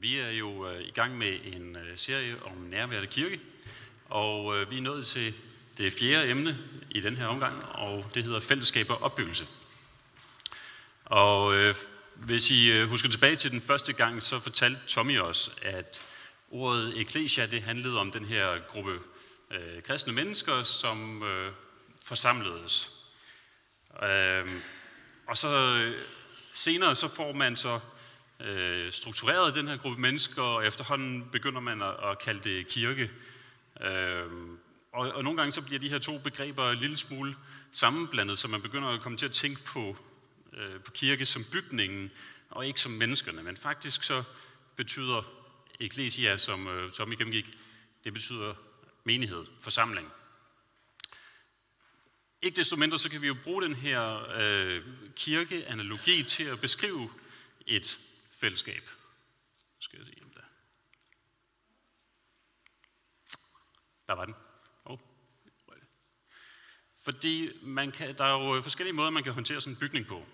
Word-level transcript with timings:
Vi 0.00 0.16
er 0.16 0.30
jo 0.30 0.68
øh, 0.68 0.82
i 0.82 0.90
gang 0.90 1.18
med 1.18 1.38
en 1.44 1.76
øh, 1.76 1.98
serie 1.98 2.42
om 2.42 2.52
nærværende 2.56 3.06
kirke, 3.06 3.40
og 4.08 4.56
øh, 4.56 4.70
vi 4.70 4.76
er 4.76 4.82
nået 4.82 5.06
til 5.06 5.34
det 5.78 5.92
fjerde 5.92 6.30
emne 6.30 6.58
i 6.90 7.00
den 7.00 7.16
her 7.16 7.26
omgang, 7.26 7.64
og 7.64 8.10
det 8.14 8.24
hedder 8.24 8.40
fællesskab 8.40 8.90
og 8.90 9.02
opbyggelse. 9.02 9.46
Og 11.04 11.54
øh, 11.54 11.74
hvis 12.14 12.50
I 12.50 12.70
øh, 12.70 12.88
husker 12.88 13.08
tilbage 13.08 13.36
til 13.36 13.50
den 13.50 13.60
første 13.60 13.92
gang, 13.92 14.22
så 14.22 14.38
fortalte 14.38 14.80
Tommy 14.86 15.20
os, 15.20 15.56
at 15.62 16.02
ordet 16.50 17.00
eklesia, 17.00 17.46
det 17.46 17.62
handlede 17.62 17.98
om 17.98 18.10
den 18.10 18.24
her 18.24 18.58
gruppe 18.68 18.98
øh, 19.50 19.82
kristne 19.82 20.12
mennesker, 20.12 20.62
som 20.62 21.22
øh, 21.22 21.52
forsamledes. 22.04 22.90
Øh, 24.02 24.46
og 25.26 25.36
så 25.36 25.48
øh, 25.48 26.02
senere 26.52 26.96
så 26.96 27.08
får 27.08 27.32
man 27.32 27.56
så 27.56 27.80
øh, 28.40 28.92
struktureret 28.92 29.54
den 29.54 29.68
her 29.68 29.76
gruppe 29.76 30.00
mennesker, 30.00 30.42
og 30.42 30.66
efterhånden 30.66 31.28
begynder 31.32 31.60
man 31.60 31.82
at, 31.82 31.94
at 32.10 32.18
kalde 32.18 32.40
det 32.40 32.68
kirke. 32.68 33.10
Øh, 33.80 34.26
og, 34.92 35.12
og 35.12 35.24
nogle 35.24 35.36
gange 35.36 35.52
så 35.52 35.62
bliver 35.62 35.78
de 35.78 35.88
her 35.88 35.98
to 35.98 36.18
begreber 36.18 36.70
en 36.70 36.78
lille 36.78 36.96
smule 36.96 37.36
sammenblandet, 37.72 38.38
så 38.38 38.48
man 38.48 38.62
begynder 38.62 38.88
at 38.88 39.00
komme 39.00 39.18
til 39.18 39.26
at 39.26 39.32
tænke 39.32 39.64
på, 39.64 39.96
øh, 40.52 40.80
på 40.80 40.90
kirke 40.90 41.26
som 41.26 41.44
bygningen, 41.52 42.10
og 42.50 42.66
ikke 42.66 42.80
som 42.80 42.92
menneskerne. 42.92 43.42
Men 43.42 43.56
faktisk 43.56 44.02
så 44.02 44.22
betyder 44.76 45.22
ecclesia, 45.80 46.36
som 46.36 46.68
øh, 46.68 46.92
Tommy 46.92 47.18
gennemgik, 47.18 47.58
det 48.04 48.12
betyder 48.12 48.54
menighed, 49.04 49.44
forsamling. 49.60 50.08
Ikke 52.42 52.56
desto 52.56 52.76
mindre, 52.76 52.98
så 52.98 53.10
kan 53.10 53.22
vi 53.22 53.26
jo 53.26 53.36
bruge 53.44 53.62
den 53.62 53.74
her 53.74 54.26
øh, 54.36 54.82
kirkeanalogi 55.16 56.22
til 56.22 56.44
at 56.44 56.60
beskrive 56.60 57.10
et 57.66 57.98
fællesskab. 58.40 58.82
Nu 59.76 59.80
skal 59.80 59.98
jeg 59.98 60.06
se, 60.06 60.14
om 60.22 60.30
der. 60.30 60.40
Der 64.06 64.12
var 64.12 64.24
den. 64.24 64.34
Oh. 64.84 64.98
Fordi 67.04 67.50
man 67.62 67.92
kan, 67.92 68.18
der 68.18 68.24
er 68.24 68.54
jo 68.54 68.62
forskellige 68.62 68.94
måder, 68.94 69.10
man 69.10 69.22
kan 69.22 69.32
håndtere 69.32 69.60
sådan 69.60 69.72
en 69.72 69.80
bygning 69.80 70.06
på. 70.06 70.26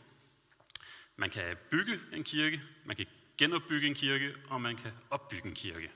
Man 1.16 1.30
kan 1.30 1.56
bygge 1.70 2.00
en 2.12 2.24
kirke, 2.24 2.62
man 2.84 2.96
kan 2.96 3.06
genopbygge 3.38 3.86
en 3.86 3.94
kirke, 3.94 4.34
og 4.48 4.60
man 4.60 4.76
kan 4.76 4.92
opbygge 5.10 5.48
en 5.48 5.54
kirke. 5.54 5.92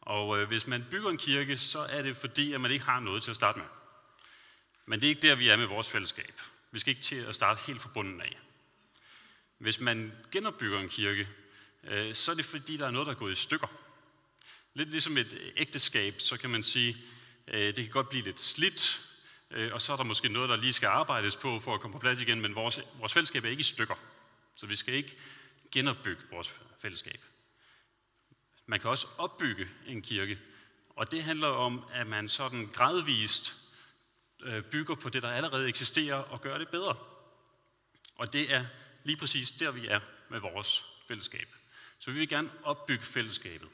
Og 0.00 0.38
øh, 0.38 0.48
hvis 0.48 0.66
man 0.66 0.84
bygger 0.90 1.10
en 1.10 1.18
kirke, 1.18 1.56
så 1.56 1.78
er 1.78 2.02
det 2.02 2.16
fordi, 2.16 2.52
at 2.52 2.60
man 2.60 2.70
ikke 2.70 2.84
har 2.84 3.00
noget 3.00 3.22
til 3.22 3.30
at 3.30 3.36
starte 3.36 3.58
med. 3.58 3.66
Men 4.86 5.00
det 5.00 5.06
er 5.06 5.08
ikke 5.08 5.28
der, 5.28 5.34
vi 5.34 5.48
er 5.48 5.56
med 5.56 5.66
vores 5.66 5.90
fællesskab. 5.90 6.40
Vi 6.70 6.78
skal 6.78 6.90
ikke 6.90 7.02
til 7.02 7.16
at 7.16 7.34
starte 7.34 7.60
helt 7.66 7.80
fra 7.80 7.90
bunden 7.94 8.20
af. 8.20 8.38
Hvis 9.58 9.80
man 9.80 10.12
genopbygger 10.32 10.80
en 10.80 10.88
kirke, 10.88 11.28
øh, 11.84 12.14
så 12.14 12.30
er 12.30 12.34
det 12.34 12.44
fordi, 12.44 12.76
der 12.76 12.86
er 12.86 12.90
noget, 12.90 13.06
der 13.06 13.12
er 13.12 13.16
gået 13.18 13.32
i 13.32 13.42
stykker. 13.42 13.66
Lidt 14.74 14.90
ligesom 14.90 15.16
et 15.18 15.52
ægteskab, 15.56 16.20
så 16.20 16.36
kan 16.36 16.50
man 16.50 16.62
sige, 16.62 16.96
øh, 17.48 17.66
det 17.66 17.76
kan 17.76 17.88
godt 17.88 18.08
blive 18.08 18.24
lidt 18.24 18.40
slidt, 18.40 19.06
øh, 19.50 19.72
og 19.72 19.80
så 19.80 19.92
er 19.92 19.96
der 19.96 20.04
måske 20.04 20.28
noget, 20.28 20.48
der 20.48 20.56
lige 20.56 20.72
skal 20.72 20.86
arbejdes 20.86 21.36
på 21.36 21.58
for 21.58 21.74
at 21.74 21.80
komme 21.80 21.92
på 21.92 21.98
plads 21.98 22.20
igen, 22.20 22.40
men 22.40 22.54
vores, 22.54 22.80
vores 22.98 23.12
fællesskab 23.12 23.44
er 23.44 23.48
ikke 23.48 23.60
i 23.60 23.64
stykker. 23.64 23.94
Så 24.56 24.66
vi 24.66 24.76
skal 24.76 24.94
ikke 24.94 25.16
genopbygge 25.72 26.22
vores 26.30 26.52
fællesskab. 26.80 27.24
Man 28.66 28.80
kan 28.80 28.90
også 28.90 29.06
opbygge 29.18 29.68
en 29.86 30.02
kirke, 30.02 30.38
og 30.90 31.10
det 31.10 31.22
handler 31.22 31.48
om, 31.48 31.84
at 31.92 32.06
man 32.06 32.28
sådan 32.28 32.66
gradvist 32.66 33.54
bygger 34.70 34.94
på 34.94 35.08
det, 35.08 35.22
der 35.22 35.30
allerede 35.30 35.68
eksisterer, 35.68 36.16
og 36.16 36.40
gør 36.40 36.58
det 36.58 36.68
bedre. 36.68 36.96
Og 38.16 38.32
det 38.32 38.52
er 38.52 38.64
lige 39.04 39.16
præcis 39.16 39.52
der, 39.52 39.70
vi 39.70 39.86
er 39.86 40.00
med 40.30 40.40
vores 40.40 40.84
fællesskab. 41.08 41.48
Så 41.98 42.10
vi 42.10 42.18
vil 42.18 42.28
gerne 42.28 42.50
opbygge 42.62 43.04
fællesskabet. 43.04 43.68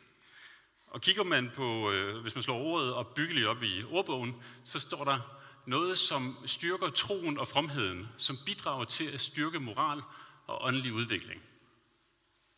Og 0.87 1.01
kigger 1.01 1.23
man 1.23 1.51
på, 1.55 1.93
øh, 1.93 2.17
hvis 2.23 2.35
man 2.35 2.43
slår 2.43 2.59
ordet 2.59 2.93
opbyggeligt 2.93 3.47
op 3.47 3.63
i 3.63 3.83
ordbogen, 3.83 4.43
så 4.65 4.81
står 4.81 5.05
der 5.05 5.41
noget, 5.67 5.99
som 5.99 6.37
styrker 6.47 6.91
troen 6.91 7.39
og 7.39 7.49
fromheden, 7.49 8.09
som 8.17 8.39
bidrager 8.47 8.85
til 8.85 9.05
at 9.05 9.21
styrke 9.21 9.61
moral 9.61 10.03
og 10.47 10.65
åndelig 10.65 10.93
udvikling. 10.93 11.43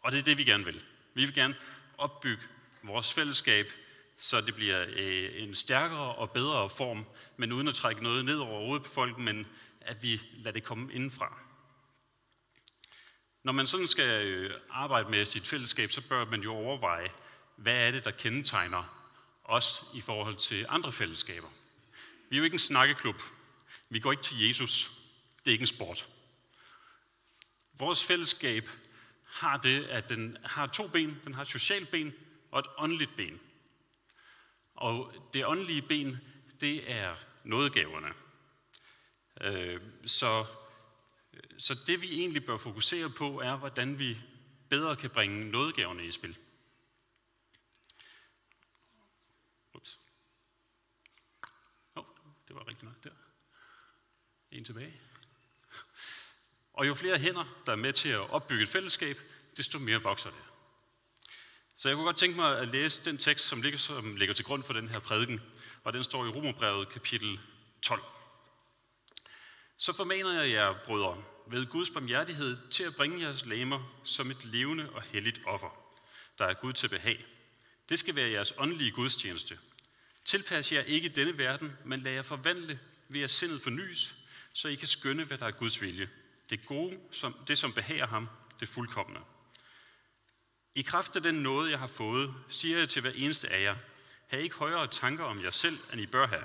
Og 0.01 0.13
det 0.13 0.19
er 0.19 0.23
det, 0.23 0.39
vi 0.39 0.45
gerne 0.45 0.65
vil. 0.65 0.85
Vi 1.15 1.25
vil 1.25 1.35
gerne 1.35 1.55
opbygge 1.99 2.43
vores 2.83 3.13
fællesskab, 3.13 3.73
så 4.19 4.41
det 4.41 4.55
bliver 4.55 4.85
øh, 4.89 5.43
en 5.43 5.55
stærkere 5.55 6.15
og 6.15 6.31
bedre 6.31 6.71
form, 6.71 7.07
men 7.37 7.53
uden 7.53 7.69
at 7.69 7.75
trække 7.75 8.03
noget 8.03 8.25
ned 8.25 8.39
over 8.39 8.67
hovedet 8.67 8.83
på 8.83 8.89
folk, 8.89 9.19
men 9.19 9.47
at 9.81 10.03
vi 10.03 10.21
lader 10.33 10.53
det 10.53 10.65
komme 10.65 10.93
indenfra. 10.93 11.46
Når 13.47 13.53
man 13.53 13.67
sådan 13.67 13.89
skal 13.89 14.27
øh, 14.27 14.61
arbejde 14.71 15.11
med 15.11 15.25
sit 15.25 15.47
fællesskab, 15.47 15.91
så 15.91 16.09
bør 16.09 16.25
man 16.25 16.41
jo 16.41 16.55
overveje, 16.55 17.11
hvad 17.57 17.75
er 17.75 17.91
det, 17.91 18.05
der 18.05 18.11
kendetegner 18.11 19.09
os 19.45 19.85
i 19.95 20.01
forhold 20.01 20.37
til 20.37 20.67
andre 20.69 20.93
fællesskaber. 20.93 21.49
Vi 22.29 22.37
er 22.37 22.39
jo 22.39 22.45
ikke 22.45 22.55
en 22.55 22.59
snakkeklub. 22.59 23.23
Vi 23.89 23.99
går 23.99 24.13
ikke 24.13 24.23
til 24.23 24.47
Jesus. 24.47 24.91
Det 25.45 25.51
er 25.51 25.53
ikke 25.53 25.63
en 25.63 25.67
sport. 25.67 26.09
Vores 27.79 28.05
fællesskab 28.05 28.71
har 29.25 29.57
det, 29.57 29.85
at 29.85 30.09
den 30.09 30.37
har 30.45 30.67
to 30.67 30.89
ben. 30.89 31.21
Den 31.25 31.35
har 31.35 31.43
et 31.43 31.49
socialt 31.49 31.91
ben 31.91 32.15
og 32.51 32.61
et 32.61 32.67
åndeligt 32.79 33.17
ben. 33.17 33.41
Og 34.75 35.13
det 35.35 35.47
åndelige 35.47 35.83
ben, 35.83 36.17
det 36.61 36.91
er 36.91 37.17
nådegaverne. 37.45 38.13
Øh, 39.41 39.81
så 40.07 40.47
så 41.59 41.75
det 41.87 42.03
vi 42.03 42.21
egentlig 42.21 42.47
bør 42.47 42.57
fokusere 42.57 43.11
på, 43.11 43.41
er, 43.41 43.57
hvordan 43.57 43.99
vi 43.99 44.19
bedre 44.69 44.97
kan 44.97 45.11
bringe 45.11 45.51
nådegaverne 45.51 46.05
i 46.05 46.11
spil. 46.11 46.39
Ups. 49.75 49.99
Oh, 51.95 52.05
det 52.49 52.57
var 52.57 52.69
rigtigt 52.69 52.83
nok 52.83 53.05
der. 53.05 53.11
En 54.51 54.65
tilbage. 54.65 55.01
Og 56.73 56.87
jo 56.87 56.95
flere 56.95 57.19
hænder, 57.19 57.63
der 57.67 57.73
er 57.73 57.77
med 57.77 57.93
til 57.93 58.09
at 58.09 58.31
opbygge 58.31 58.63
et 58.63 58.69
fællesskab, 58.69 59.19
desto 59.57 59.79
mere 59.79 60.03
vokser 60.03 60.31
det. 60.31 60.39
Så 61.77 61.89
jeg 61.89 61.97
kunne 61.97 62.05
godt 62.05 62.17
tænke 62.17 62.37
mig 62.37 62.59
at 62.59 62.69
læse 62.69 63.05
den 63.05 63.19
tekst, 63.19 63.45
som 63.45 63.63
ligger, 63.63 63.79
som 63.79 64.17
ligger 64.17 64.35
til 64.35 64.45
grund 64.45 64.63
for 64.63 64.73
den 64.73 64.89
her 64.89 64.99
prædiken, 64.99 65.41
og 65.85 65.93
den 65.93 66.05
står 66.05 66.27
i 66.27 66.29
Romerbrevet 66.29 66.89
kapitel 66.89 67.41
12. 67.83 68.01
Så 69.79 69.93
formaner 69.93 70.43
jeg 70.43 70.51
jer, 70.51 70.75
brødre, 70.85 71.25
ved 71.47 71.67
Guds 71.67 71.91
barmhjertighed 71.91 72.71
til 72.71 72.85
at 72.85 72.97
bringe 72.97 73.21
jeres 73.21 73.47
læmer 73.47 74.01
som 74.05 74.31
et 74.31 74.45
levende 74.45 74.91
og 74.91 75.03
helligt 75.03 75.41
offer, 75.47 75.69
der 76.39 76.45
er 76.45 76.55
Gud 76.55 76.73
til 76.73 76.89
behag. 76.89 77.25
Det 77.89 77.99
skal 77.99 78.17
være 78.17 78.31
jeres 78.31 78.53
åndelige 78.59 78.91
gudstjeneste. 78.91 79.59
Tilpas 80.25 80.73
jer 80.73 80.83
ikke 80.83 81.09
denne 81.09 81.39
verden, 81.39 81.77
men 81.85 82.01
lad 82.01 82.13
jer 82.13 82.23
forvandle 82.23 82.81
ved 83.09 83.21
at 83.21 83.31
sindet 83.31 83.63
fornyes, 83.63 84.15
så 84.53 84.69
I 84.69 84.75
kan 84.75 84.89
skønne, 84.89 85.25
hvad 85.25 85.39
der 85.39 85.47
er 85.47 85.51
Guds 85.51 85.83
vilje. 85.83 86.11
Det 86.51 86.67
gode, 86.67 86.99
som, 87.13 87.35
det 87.49 87.59
som 87.59 87.73
behager 87.73 88.07
ham, 88.07 88.29
det 88.61 88.69
fuldkommende. 88.69 89.21
I 90.75 90.83
kraft 90.83 91.17
af 91.17 91.23
den 91.23 91.35
nåde, 91.35 91.71
jeg 91.71 91.79
har 91.79 91.87
fået, 91.87 92.35
siger 92.49 92.79
jeg 92.79 92.89
til 92.89 93.03
hver 93.03 93.13
eneste 93.15 93.49
af 93.49 93.63
jer, 93.63 93.77
have 94.27 94.43
ikke 94.43 94.57
højere 94.57 94.87
tanker 94.87 95.25
om 95.25 95.43
jer 95.43 95.51
selv, 95.51 95.79
end 95.93 96.01
I 96.01 96.07
bør 96.07 96.27
have, 96.27 96.45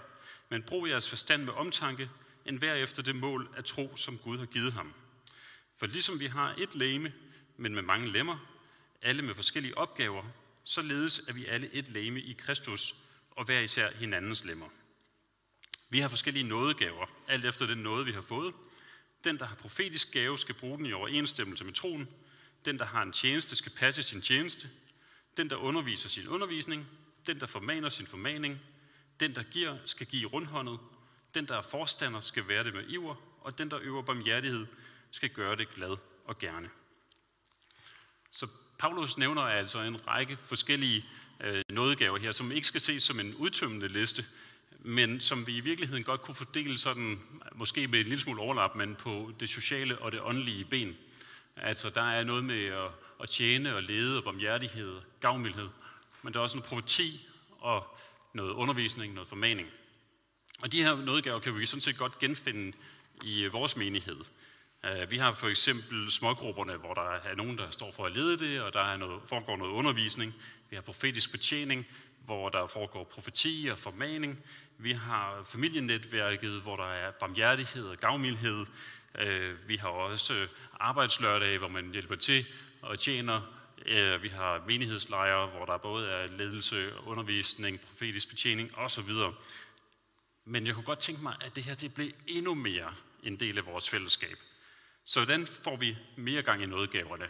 men 0.50 0.64
brug 0.64 0.88
jeres 0.88 1.10
forstand 1.10 1.44
med 1.44 1.54
omtanke, 1.54 2.10
end 2.46 2.58
hver 2.58 2.74
efter 2.74 3.04
det 3.04 3.16
mål 3.16 3.50
af 3.58 3.64
tro, 3.64 3.96
som 3.96 4.18
Gud 4.18 4.38
har 4.38 4.46
givet 4.46 4.74
ham. 4.74 4.94
For 5.80 5.86
ligesom 5.86 6.20
vi 6.20 6.28
har 6.28 6.56
et 6.58 6.76
læme, 6.76 7.14
men 7.58 7.76
med 7.76 7.82
mange 7.82 8.12
lemmer, 8.12 8.38
alle 9.02 9.22
med 9.22 9.36
forskellige 9.36 9.78
opgaver, 9.78 10.24
således 10.64 11.20
er 11.28 11.34
vi 11.34 11.46
alle 11.46 11.70
et 11.74 11.90
læme 11.90 12.22
i 12.22 12.34
Kristus, 12.34 12.94
og 13.32 13.46
hver 13.46 13.60
især 13.60 13.92
hinandens 13.92 14.44
lemmer. 14.44 14.70
Vi 15.90 16.00
har 16.00 16.10
forskellige 16.10 16.44
nådegaver, 16.44 17.06
alt 17.28 17.46
efter 17.46 17.66
den 17.66 17.78
nåde, 17.78 18.06
vi 18.06 18.12
har 18.12 18.22
fået. 18.22 18.54
Den, 19.24 19.40
der 19.40 19.46
har 19.46 19.56
profetisk 19.56 20.14
gave, 20.14 20.40
skal 20.40 20.56
bruge 20.56 20.78
den 20.78 20.86
i 20.86 20.94
overensstemmelse 20.94 21.66
med 21.66 21.74
troen. 21.74 22.08
Den, 22.66 22.80
der 22.80 22.86
har 22.86 23.04
en 23.04 23.12
tjeneste, 23.12 23.56
skal 23.56 23.72
passe 23.72 24.04
sin 24.04 24.22
tjeneste. 24.22 24.70
Den, 25.38 25.50
der 25.50 25.56
underviser 25.56 26.10
sin 26.10 26.28
undervisning. 26.28 26.88
Den, 27.28 27.40
der 27.40 27.48
formaner 27.48 27.90
sin 27.90 28.08
formaning. 28.08 28.60
Den, 29.20 29.36
der 29.36 29.44
giver, 29.44 29.78
skal 29.86 30.08
give 30.08 30.30
rundhåndet. 30.30 30.80
Den, 31.36 31.48
der 31.48 31.58
er 31.58 31.62
forstander, 31.62 32.20
skal 32.20 32.48
være 32.48 32.64
det 32.64 32.74
med 32.74 32.84
iver, 32.88 33.16
og 33.42 33.58
den, 33.58 33.72
der 33.72 33.80
øver 33.82 34.02
barmhjertighed, 34.02 34.68
skal 35.12 35.30
gøre 35.30 35.56
det 35.56 35.74
glad 35.74 35.98
og 36.26 36.40
gerne. 36.40 36.70
Så 38.32 38.48
Paulus 38.80 39.18
nævner 39.18 39.42
altså 39.42 39.80
en 39.80 40.08
række 40.08 40.38
forskellige 40.38 41.06
øh, 41.40 41.64
nådegaver 41.70 42.18
her, 42.18 42.32
som 42.32 42.52
ikke 42.52 42.68
skal 42.68 42.82
ses 42.82 43.04
som 43.04 43.20
en 43.20 43.36
udtømmende 43.36 43.88
liste, 43.88 44.26
men 44.80 45.20
som 45.20 45.48
vi 45.48 45.58
i 45.58 45.60
virkeligheden 45.60 46.04
godt 46.04 46.22
kunne 46.22 46.36
fordele 46.36 46.78
sådan, 46.78 47.20
måske 47.52 47.88
med 47.88 48.00
en 48.00 48.06
lille 48.06 48.22
smule 48.22 48.42
overlap, 48.42 48.76
men 48.76 48.96
på 48.96 49.32
det 49.40 49.50
sociale 49.50 49.98
og 49.98 50.12
det 50.12 50.22
åndelige 50.22 50.66
ben. 50.66 50.98
Altså, 51.56 51.90
der 51.90 52.02
er 52.02 52.24
noget 52.24 52.44
med 52.44 52.66
at, 52.66 52.90
at 53.22 53.30
tjene 53.30 53.76
og 53.76 53.84
lede 53.84 54.18
og 54.18 54.24
barmhjertighed, 54.24 55.02
gavmildhed, 55.20 55.70
men 56.22 56.34
der 56.34 56.40
er 56.40 56.44
også 56.44 56.58
en 56.58 56.64
profeti 56.64 57.28
og 57.60 57.98
noget 58.34 58.52
undervisning, 58.52 59.14
noget 59.14 59.28
formaning. 59.28 59.68
Og 60.62 60.72
de 60.72 60.84
her 60.84 60.96
nådegaver 60.96 61.40
kan 61.40 61.58
vi 61.58 61.66
sådan 61.66 61.82
set 61.82 61.98
godt 61.98 62.20
genfinde 62.20 62.78
i 63.24 63.44
øh, 63.44 63.54
vores 63.54 63.78
menighed. 63.78 64.18
Øh, 64.86 65.12
vi 65.12 65.18
har 65.18 65.32
for 65.32 65.48
eksempel 65.48 66.12
smågrupperne, 66.12 66.76
hvor 66.76 66.94
der 66.94 67.12
er 67.32 67.36
nogen, 67.36 67.58
der 67.58 67.70
står 67.70 67.92
for 67.92 68.06
at 68.06 68.12
lede 68.12 68.40
det, 68.40 68.62
og 68.62 68.74
der 68.74 68.82
er 68.82 68.98
noget, 68.98 69.22
foregår 69.26 69.58
noget 69.58 69.72
undervisning. 69.72 70.36
Vi 70.70 70.76
har 70.76 70.82
profetisk 70.82 71.32
betjening, 71.32 71.86
hvor 72.26 72.50
der 72.50 72.68
foregår 72.68 73.04
profeti 73.04 73.70
og 73.72 73.80
formaning. 73.80 74.44
Vi 74.78 74.92
har 74.92 75.44
familienetværket, 75.46 76.62
hvor 76.62 76.76
der 76.76 76.92
er 76.92 77.12
barmhjertighed 77.12 77.86
og 77.86 77.98
gavmildhed. 77.98 78.66
Øh, 79.20 79.70
vi 79.70 79.76
har 79.76 79.90
også 79.90 80.48
arbejdslørdage, 80.80 81.58
hvor 81.58 81.68
man 81.68 81.92
hjælper 81.92 82.16
til 82.16 82.46
og 82.82 83.00
tjener. 83.00 83.42
Vi 84.22 84.28
har 84.28 84.64
menighedslejre, 84.68 85.48
hvor 85.48 85.66
der 85.66 85.78
både 85.78 86.10
er 86.10 86.28
ledelse, 86.28 86.90
undervisning, 87.06 87.82
profetisk 87.82 88.30
betjening 88.30 88.78
osv. 88.78 89.10
Men 90.46 90.68
jeg 90.68 90.74
kunne 90.74 90.86
godt 90.86 91.00
tænke 91.00 91.24
mig, 91.24 91.36
at 91.42 91.56
det 91.56 91.64
her 91.64 91.74
det 91.74 91.94
blev 91.94 92.12
endnu 92.28 92.54
mere 92.54 92.96
en 93.24 93.40
del 93.40 93.58
af 93.58 93.66
vores 93.66 93.90
fællesskab. 93.90 94.38
Så 95.06 95.20
hvordan 95.20 95.48
får 95.48 95.76
vi 95.76 95.98
mere 96.18 96.42
gang 96.42 96.64
i 96.64 96.66
nådegaverne? 96.66 97.30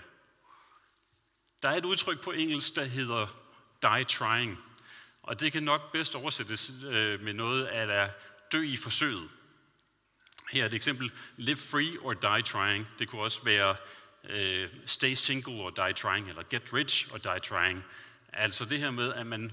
Der 1.61 1.69
er 1.69 1.75
et 1.75 1.85
udtryk 1.85 2.23
på 2.23 2.31
engelsk, 2.31 2.75
der 2.75 2.85
hedder 2.85 3.27
die 3.81 4.03
trying. 4.03 4.63
Og 5.23 5.39
det 5.39 5.51
kan 5.51 5.63
nok 5.63 5.91
bedst 5.91 6.15
oversættes 6.15 6.71
øh, 6.87 7.21
med 7.23 7.33
noget 7.33 7.65
af 7.65 8.03
at 8.03 8.11
dø 8.51 8.61
i 8.61 8.75
forsøget. 8.75 9.29
Her 10.51 10.63
er 10.63 10.65
et 10.65 10.73
eksempel, 10.73 11.11
live 11.37 11.55
free 11.55 11.99
or 11.99 12.13
die 12.13 12.41
trying. 12.41 12.87
Det 12.99 13.07
kunne 13.07 13.21
også 13.21 13.43
være 13.43 13.75
øh, 14.23 14.69
stay 14.85 15.13
single 15.13 15.53
or 15.53 15.69
die 15.69 15.93
trying, 15.93 16.27
eller 16.27 16.43
get 16.49 16.73
rich 16.73 17.13
or 17.13 17.17
die 17.17 17.39
trying. 17.39 17.83
Altså 18.33 18.65
det 18.65 18.79
her 18.79 18.91
med, 18.91 19.13
at 19.13 19.27
man, 19.27 19.51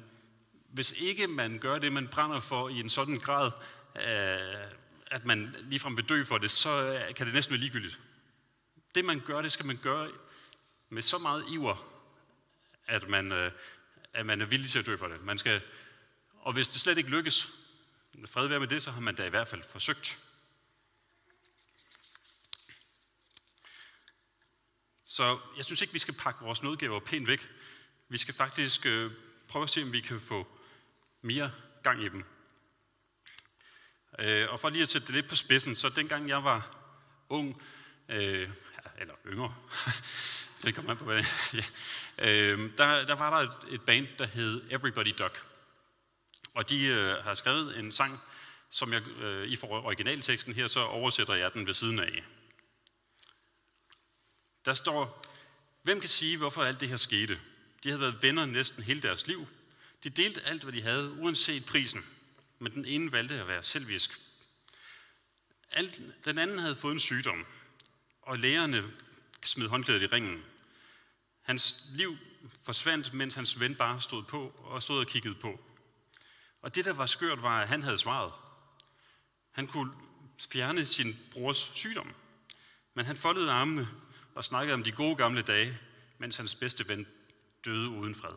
hvis 0.69 0.93
ikke 0.93 1.27
man 1.27 1.59
gør 1.59 1.79
det, 1.79 1.93
man 1.93 2.09
brænder 2.09 2.41
for 2.41 2.69
i 2.69 2.81
en 2.81 2.89
sådan 2.89 3.19
grad, 3.19 3.51
øh, 3.97 4.73
at 5.07 5.25
man 5.25 5.57
ligefrem 5.61 5.97
vil 5.97 6.09
dø 6.09 6.25
for 6.25 6.39
det, 6.39 6.51
så 6.51 6.71
øh, 6.71 7.15
kan 7.15 7.27
det 7.27 7.35
næsten 7.35 7.53
være 7.53 7.61
ligegyldigt. 7.61 8.01
Det 8.95 9.05
man 9.05 9.21
gør, 9.21 9.43
det 9.43 9.53
skal 9.53 9.67
man 9.67 9.79
gøre 9.83 10.11
med 10.89 11.03
så 11.03 11.19
meget 11.19 11.45
iver, 11.51 11.77
at 12.87 13.09
man, 13.09 13.33
øh, 13.33 13.53
at 14.13 14.27
man 14.27 14.41
er 14.41 14.47
villig 14.47 14.71
til 14.71 14.79
at 14.79 14.87
dø 14.87 14.97
for 14.97 15.09
det. 15.09 15.25
Man 15.25 15.39
skal, 15.39 15.61
og 16.35 16.53
hvis 16.53 16.69
det 16.69 16.81
slet 16.81 16.99
ikke 16.99 17.11
lykkes, 17.11 17.49
fred 18.27 18.47
være 18.47 18.61
med 18.61 18.69
det, 18.69 18.83
så 18.83 18.91
har 18.91 19.01
man 19.01 19.15
da 19.15 19.25
i 19.25 19.31
hvert 19.31 19.49
fald 19.49 19.63
forsøgt. 19.63 20.19
Så 25.05 25.39
jeg 25.57 25.65
synes 25.65 25.83
ikke, 25.83 25.93
vi 25.93 25.99
skal 25.99 26.15
pakke 26.15 26.45
vores 26.45 26.63
nødgaver 26.63 27.01
pænt 27.01 27.27
væk. 27.27 27.49
Vi 28.09 28.19
skal 28.19 28.35
faktisk 28.35 28.87
øh, 28.87 29.13
prøve 29.49 29.63
at 29.63 29.71
se, 29.71 29.83
om 29.83 29.93
vi 29.93 30.01
kan 30.01 30.21
få 30.21 30.58
mere 31.23 31.51
gang 31.83 32.03
i 32.03 32.09
dem. 32.09 32.25
Øh, 34.19 34.49
og 34.51 34.61
for 34.61 34.69
lige 34.69 34.83
at 34.83 34.89
sætte 34.89 35.07
det 35.07 35.15
lidt 35.15 35.29
på 35.29 35.37
spidsen, 35.37 35.77
så 35.77 35.89
dengang 35.89 36.29
jeg 36.29 36.45
var 36.45 36.77
ung, 37.29 37.63
øh, 38.09 38.51
eller 38.99 39.15
yngre, 39.27 39.55
det 40.63 40.75
kommer 40.75 40.95
man 40.95 40.97
på, 40.97 41.13
ja. 41.13 41.25
øh, 42.19 42.79
der, 42.79 43.07
der 43.07 43.15
var 43.15 43.31
der 43.31 43.51
et, 43.51 43.75
et 43.75 43.83
band, 43.83 44.07
der 44.19 44.27
hed 44.27 44.63
Everybody 44.71 45.15
Duck. 45.19 45.45
Og 46.55 46.69
de 46.69 46.85
øh, 46.85 47.25
har 47.25 47.35
skrevet 47.35 47.79
en 47.79 47.93
sang, 47.93 48.21
som 48.71 48.93
jeg 48.93 49.03
øh, 49.09 49.49
i 49.49 49.57
for 49.57 49.67
originalteksten 49.67 50.55
her, 50.55 50.67
så 50.67 50.81
oversætter 50.81 51.35
jeg 51.35 51.55
den 51.55 51.67
ved 51.67 51.75
siden 51.75 51.99
af. 51.99 52.25
Der 54.65 54.75
står, 54.75 55.25
hvem 55.83 56.01
kan 56.01 56.09
sige, 56.09 56.37
hvorfor 56.37 56.65
alt 56.65 56.81
det 56.81 56.89
her 56.89 56.97
skete? 56.97 57.41
De 57.85 57.89
havde 57.89 58.01
været 58.01 58.23
venner 58.23 58.47
næsten 58.47 58.85
hele 58.85 59.03
deres 59.03 59.27
liv. 59.27 59.47
De 60.05 60.11
delte 60.11 60.43
alt, 60.43 60.63
hvad 60.63 60.73
de 60.73 60.83
havde, 60.83 61.11
uanset 61.11 61.65
prisen. 61.65 62.07
Men 62.59 62.73
den 62.73 62.85
ene 62.85 63.13
valgte 63.13 63.41
at 63.41 63.49
være 63.49 63.63
selvisk. 63.63 64.21
Alt, 65.71 66.01
den 66.25 66.39
anden 66.39 66.59
havde 66.59 66.77
fået 66.77 66.93
en 66.93 67.01
sygdom, 67.01 67.47
og 68.23 68.39
lægerne 68.39 68.85
smed 69.45 69.69
håndklædet 69.69 70.03
i 70.03 70.07
ringen. 70.07 70.45
Hans 71.43 71.85
liv 71.95 72.17
forsvandt, 72.65 73.15
mens 73.15 73.35
hans 73.35 73.61
ven 73.61 73.75
bare 73.75 74.01
stod 74.01 74.23
på 74.23 74.49
og 74.49 74.83
stod 74.83 75.01
og 75.01 75.07
kiggede 75.07 75.35
på. 75.35 75.61
Og 76.63 76.75
det, 76.75 76.85
der 76.85 76.93
var 76.93 77.07
skørt, 77.07 77.43
var, 77.43 77.63
at 77.63 77.69
han 77.69 77.83
havde 77.83 77.99
svaret. 77.99 78.33
Han 79.51 79.67
kunne 79.67 79.93
fjerne 80.53 80.87
sin 80.87 81.19
brors 81.33 81.71
sygdom. 81.75 82.15
Men 82.95 83.07
han 83.07 83.17
foldede 83.17 83.51
armene 83.51 83.89
og 84.35 84.45
snakkede 84.45 84.75
om 84.75 84.85
de 84.85 84.93
gode 84.93 85.17
gamle 85.17 85.43
dage, 85.43 85.79
mens 86.19 86.37
hans 86.37 86.55
bedste 86.55 86.89
ven 86.89 87.07
døde 87.65 87.89
uden 87.89 88.15
fred. 88.15 88.35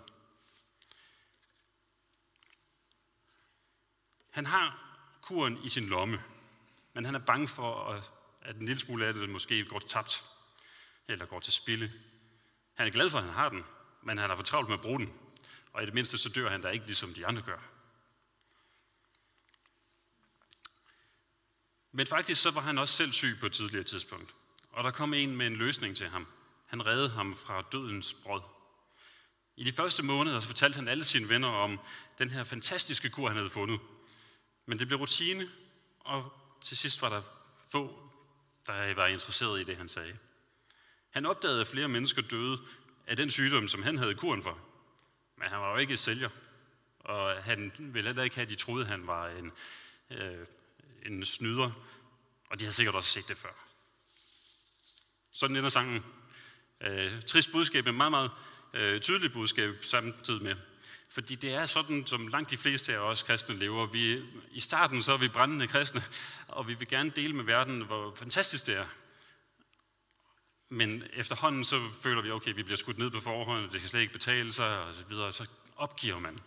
Han 4.32 4.46
har 4.46 4.98
kuren 5.22 5.58
i 5.64 5.70
sin 5.70 5.90
lomme, 5.90 6.24
men 6.94 7.06
han 7.06 7.16
er 7.16 7.20
bange 7.20 7.48
for, 7.48 8.02
at 8.42 8.56
en 8.56 8.66
lille 8.66 8.82
smule 8.82 9.06
af 9.06 9.14
det 9.14 9.30
måske 9.30 9.66
går 9.66 9.80
tabt, 9.80 10.24
eller 11.08 11.26
går 11.26 11.40
til 11.40 11.54
spille. 11.54 11.92
Han 12.74 12.88
er 12.88 12.92
glad 12.92 13.10
for, 13.10 13.18
at 13.18 13.24
han 13.24 13.34
har 13.34 13.50
den, 13.50 13.64
men 14.04 14.18
han 14.18 14.30
har 14.30 14.36
for 14.36 14.44
travlt 14.44 14.70
med 14.70 14.78
at 14.78 14.82
bruge 14.82 15.00
den, 15.00 15.14
og 15.74 15.84
i 15.84 15.86
det 15.86 15.94
mindste 15.94 16.18
så 16.18 16.30
dør 16.30 16.50
han 16.50 16.62
da 16.62 16.70
ikke, 16.70 16.86
ligesom 16.86 17.14
de 17.14 17.28
andre 17.28 17.42
gør. 17.42 17.60
Men 21.92 22.08
faktisk 22.08 22.42
så 22.42 22.52
var 22.52 22.62
han 22.62 22.78
også 22.78 22.94
selv 22.94 23.12
syg 23.12 23.38
på 23.40 23.46
et 23.46 23.54
tidligere 23.54 23.84
tidspunkt. 23.84 24.36
Og 24.70 24.84
der 24.84 24.92
kom 24.92 25.14
en 25.14 25.36
med 25.36 25.48
en 25.48 25.56
løsning 25.56 25.98
til 25.98 26.08
ham. 26.08 26.28
Han 26.68 26.86
reddede 26.86 27.10
ham 27.10 27.34
fra 27.34 27.64
dødens 27.72 28.14
brød. 28.14 28.42
I 29.56 29.64
de 29.64 29.72
første 29.72 30.04
måneder 30.04 30.40
så 30.40 30.48
fortalte 30.48 30.76
han 30.76 30.88
alle 30.88 31.04
sine 31.04 31.30
venner 31.30 31.48
om 31.48 31.80
den 32.18 32.30
her 32.30 32.44
fantastiske 32.44 33.10
kur, 33.10 33.28
han 33.28 33.38
havde 33.38 33.50
fundet. 33.50 33.80
Men 34.72 34.80
det 34.80 34.88
blev 34.88 35.00
rutine, 35.00 35.50
og 36.00 36.34
til 36.62 36.78
sidst 36.78 37.02
var 37.02 37.10
der 37.10 37.22
få, 37.72 38.12
der 38.68 38.94
var 38.94 39.08
interesseret 39.08 39.62
i 39.62 39.64
det, 39.64 39.78
han 39.78 39.90
sagde. 39.90 40.18
Han 41.10 41.26
opdagede, 41.26 41.62
at 41.62 41.68
flere 41.68 41.88
mennesker 41.88 42.22
døde 42.22 42.60
af 43.08 43.18
den 43.18 43.30
sygdom, 43.30 43.68
som 43.68 43.84
han 43.84 43.98
havde 43.98 44.16
kuren 44.16 44.44
for. 44.44 44.60
Men 45.38 45.48
han 45.48 45.60
var 45.60 45.72
jo 45.72 45.78
ikke 45.78 45.98
sælger, 45.98 46.30
og 47.00 47.44
han 47.44 47.72
ville 47.80 48.08
heller 48.08 48.24
ikke 48.24 48.36
have, 48.36 48.44
at 48.44 48.50
de 48.50 48.56
troede, 48.56 48.84
at 48.84 48.92
han 48.92 49.08
var 49.08 49.28
en, 49.30 49.52
øh, 50.10 50.46
en 51.06 51.26
snyder, 51.26 51.72
og 52.50 52.60
de 52.60 52.64
havde 52.64 52.74
sikkert 52.74 52.96
også 52.96 53.10
set 53.10 53.28
det 53.28 53.38
før. 53.38 53.66
Sådan 55.32 55.56
ender 55.56 55.70
sangen. 55.70 56.06
Øh, 56.82 57.22
trist 57.22 57.52
budskab, 57.52 57.86
men 57.86 57.98
meget, 57.98 58.12
meget 58.12 58.32
øh, 58.74 59.02
tydeligt 59.02 59.34
budskab 59.34 59.76
samtidig 59.82 60.44
med. 60.44 60.56
Fordi 61.12 61.36
det 61.36 61.54
er 61.54 61.66
sådan, 61.66 62.08
som 62.08 62.28
langt 62.28 62.50
de 62.50 62.58
fleste 62.58 62.94
af 62.94 62.98
os 62.98 63.24
kristne 63.24 63.58
lever. 63.58 63.86
Vi, 63.86 64.26
I 64.52 64.60
starten 64.60 65.04
så 65.04 65.14
er 65.14 65.18
vi 65.18 65.28
brændende 65.28 65.68
kristne, 65.68 66.04
og 66.48 66.68
vi 66.68 66.74
vil 66.74 66.88
gerne 66.88 67.10
dele 67.10 67.34
med 67.34 67.44
verden, 67.44 67.82
hvor 67.82 68.16
fantastisk 68.16 68.66
det 68.66 68.76
er. 68.76 68.86
Men 70.70 71.04
efterhånden 71.14 71.66
så 71.66 71.90
føler 72.04 72.22
vi, 72.22 72.32
okay, 72.32 72.54
vi 72.54 72.64
bliver 72.64 72.78
skudt 72.78 72.98
ned 72.98 73.12
på 73.12 73.20
forhånd, 73.20 73.72
det 73.72 73.80
skal 73.80 73.90
slet 73.90 74.02
ikke 74.02 74.14
betale 74.14 74.54
sig, 74.54 74.80
og 74.84 74.94
så 74.94 75.04
videre, 75.10 75.26
og 75.26 75.34
så 75.34 75.50
opgiver 75.76 76.20
man. 76.20 76.40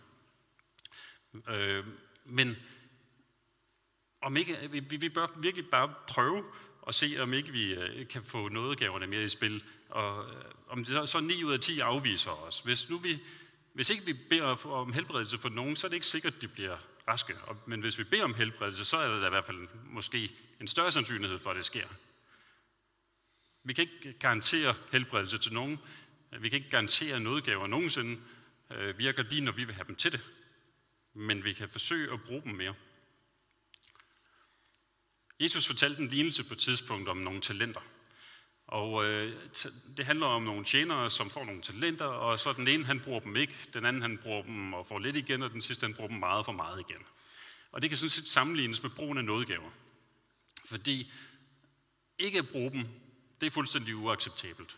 Øh, 1.49 1.85
men 2.25 2.55
om 4.21 4.37
ikke, 4.37 4.69
vi, 4.71 4.79
vi 4.79 5.09
bør 5.09 5.27
virkelig 5.37 5.69
bare 5.69 5.93
prøve 6.07 6.43
at 6.87 6.95
se, 6.95 7.17
om 7.19 7.33
ikke 7.33 7.51
vi 7.51 7.73
øh, 7.73 8.07
kan 8.07 8.23
få 8.23 8.49
nådegaverne 8.49 9.07
mere 9.07 9.23
i 9.23 9.27
spil. 9.27 9.63
Og 9.89 10.29
øh, 10.29 10.43
om 10.67 10.85
det 10.85 11.09
så 11.09 11.19
9 11.19 11.43
ud 11.43 11.53
af 11.53 11.59
10 11.59 11.79
afviser 11.79 12.31
os. 12.31 12.59
Hvis, 12.59 12.89
nu 12.89 12.97
vi, 12.97 13.19
hvis 13.75 13.89
ikke 13.89 14.05
vi 14.05 14.13
beder 14.13 14.65
om 14.65 14.93
helbredelse 14.93 15.37
for 15.37 15.49
nogen, 15.49 15.75
så 15.75 15.87
er 15.87 15.89
det 15.89 15.95
ikke 15.95 16.07
sikkert, 16.07 16.35
at 16.35 16.41
de 16.41 16.47
bliver 16.47 16.77
raske. 17.07 17.33
Men 17.65 17.81
hvis 17.81 17.97
vi 17.97 18.03
beder 18.03 18.23
om 18.23 18.33
helbredelse, 18.33 18.85
så 18.85 18.97
er 18.97 19.07
der 19.07 19.27
i 19.27 19.29
hvert 19.29 19.45
fald 19.45 19.67
måske 19.85 20.31
en 20.61 20.67
større 20.67 20.91
sandsynlighed 20.91 21.39
for, 21.39 21.49
at 21.49 21.55
det 21.55 21.65
sker. 21.65 21.87
Vi 23.63 23.73
kan 23.73 23.81
ikke 23.81 24.13
garantere 24.19 24.75
helbredelse 24.91 25.37
til 25.37 25.53
nogen. 25.53 25.79
Vi 26.39 26.49
kan 26.49 26.57
ikke 26.57 26.69
garantere 26.69 27.19
nådegaver 27.19 27.67
nogensinde. 27.67 28.21
Øh, 28.71 28.97
virker 28.97 29.23
lige, 29.23 29.41
når 29.41 29.51
vi 29.51 29.63
vil 29.63 29.75
have 29.75 29.87
dem 29.87 29.95
til 29.95 30.11
det. 30.11 30.21
Men 31.13 31.43
vi 31.43 31.53
kan 31.53 31.69
forsøge 31.69 32.13
at 32.13 32.21
bruge 32.21 32.43
dem 32.43 32.53
mere. 32.53 32.75
Jesus 35.39 35.67
fortalte 35.67 36.01
en 36.01 36.07
lignelse 36.07 36.43
på 36.43 36.53
et 36.53 36.59
tidspunkt 36.59 37.09
om 37.09 37.17
nogle 37.17 37.41
talenter. 37.41 37.81
Og 38.67 39.05
øh, 39.05 39.33
det 39.97 40.05
handler 40.05 40.25
om 40.25 40.43
nogle 40.43 40.65
tjenere, 40.65 41.09
som 41.09 41.29
får 41.29 41.45
nogle 41.45 41.61
talenter, 41.61 42.05
og 42.05 42.39
så 42.39 42.53
den 42.53 42.67
ene, 42.67 42.85
han 42.85 42.99
bruger 42.99 43.19
dem 43.19 43.35
ikke, 43.35 43.53
den 43.73 43.85
anden, 43.85 44.01
han 44.01 44.17
bruger 44.17 44.43
dem 44.43 44.73
og 44.73 44.85
får 44.85 44.99
lidt 44.99 45.15
igen, 45.15 45.43
og 45.43 45.51
den 45.51 45.61
sidste, 45.61 45.85
han 45.85 45.93
bruger 45.93 46.09
dem 46.09 46.17
meget 46.17 46.45
for 46.45 46.51
meget 46.51 46.79
igen. 46.89 47.03
Og 47.71 47.81
det 47.81 47.89
kan 47.89 47.97
sådan 47.97 48.09
set 48.09 48.27
sammenlignes 48.27 48.83
med 48.83 48.91
brugen 48.91 49.17
af 49.17 49.25
nådgaver. 49.25 49.69
Fordi 50.65 51.11
ikke 52.19 52.39
at 52.39 52.49
bruge 52.49 52.71
dem, 52.71 52.87
det 53.41 53.47
er 53.47 53.51
fuldstændig 53.51 53.95
uacceptabelt. 53.95 54.77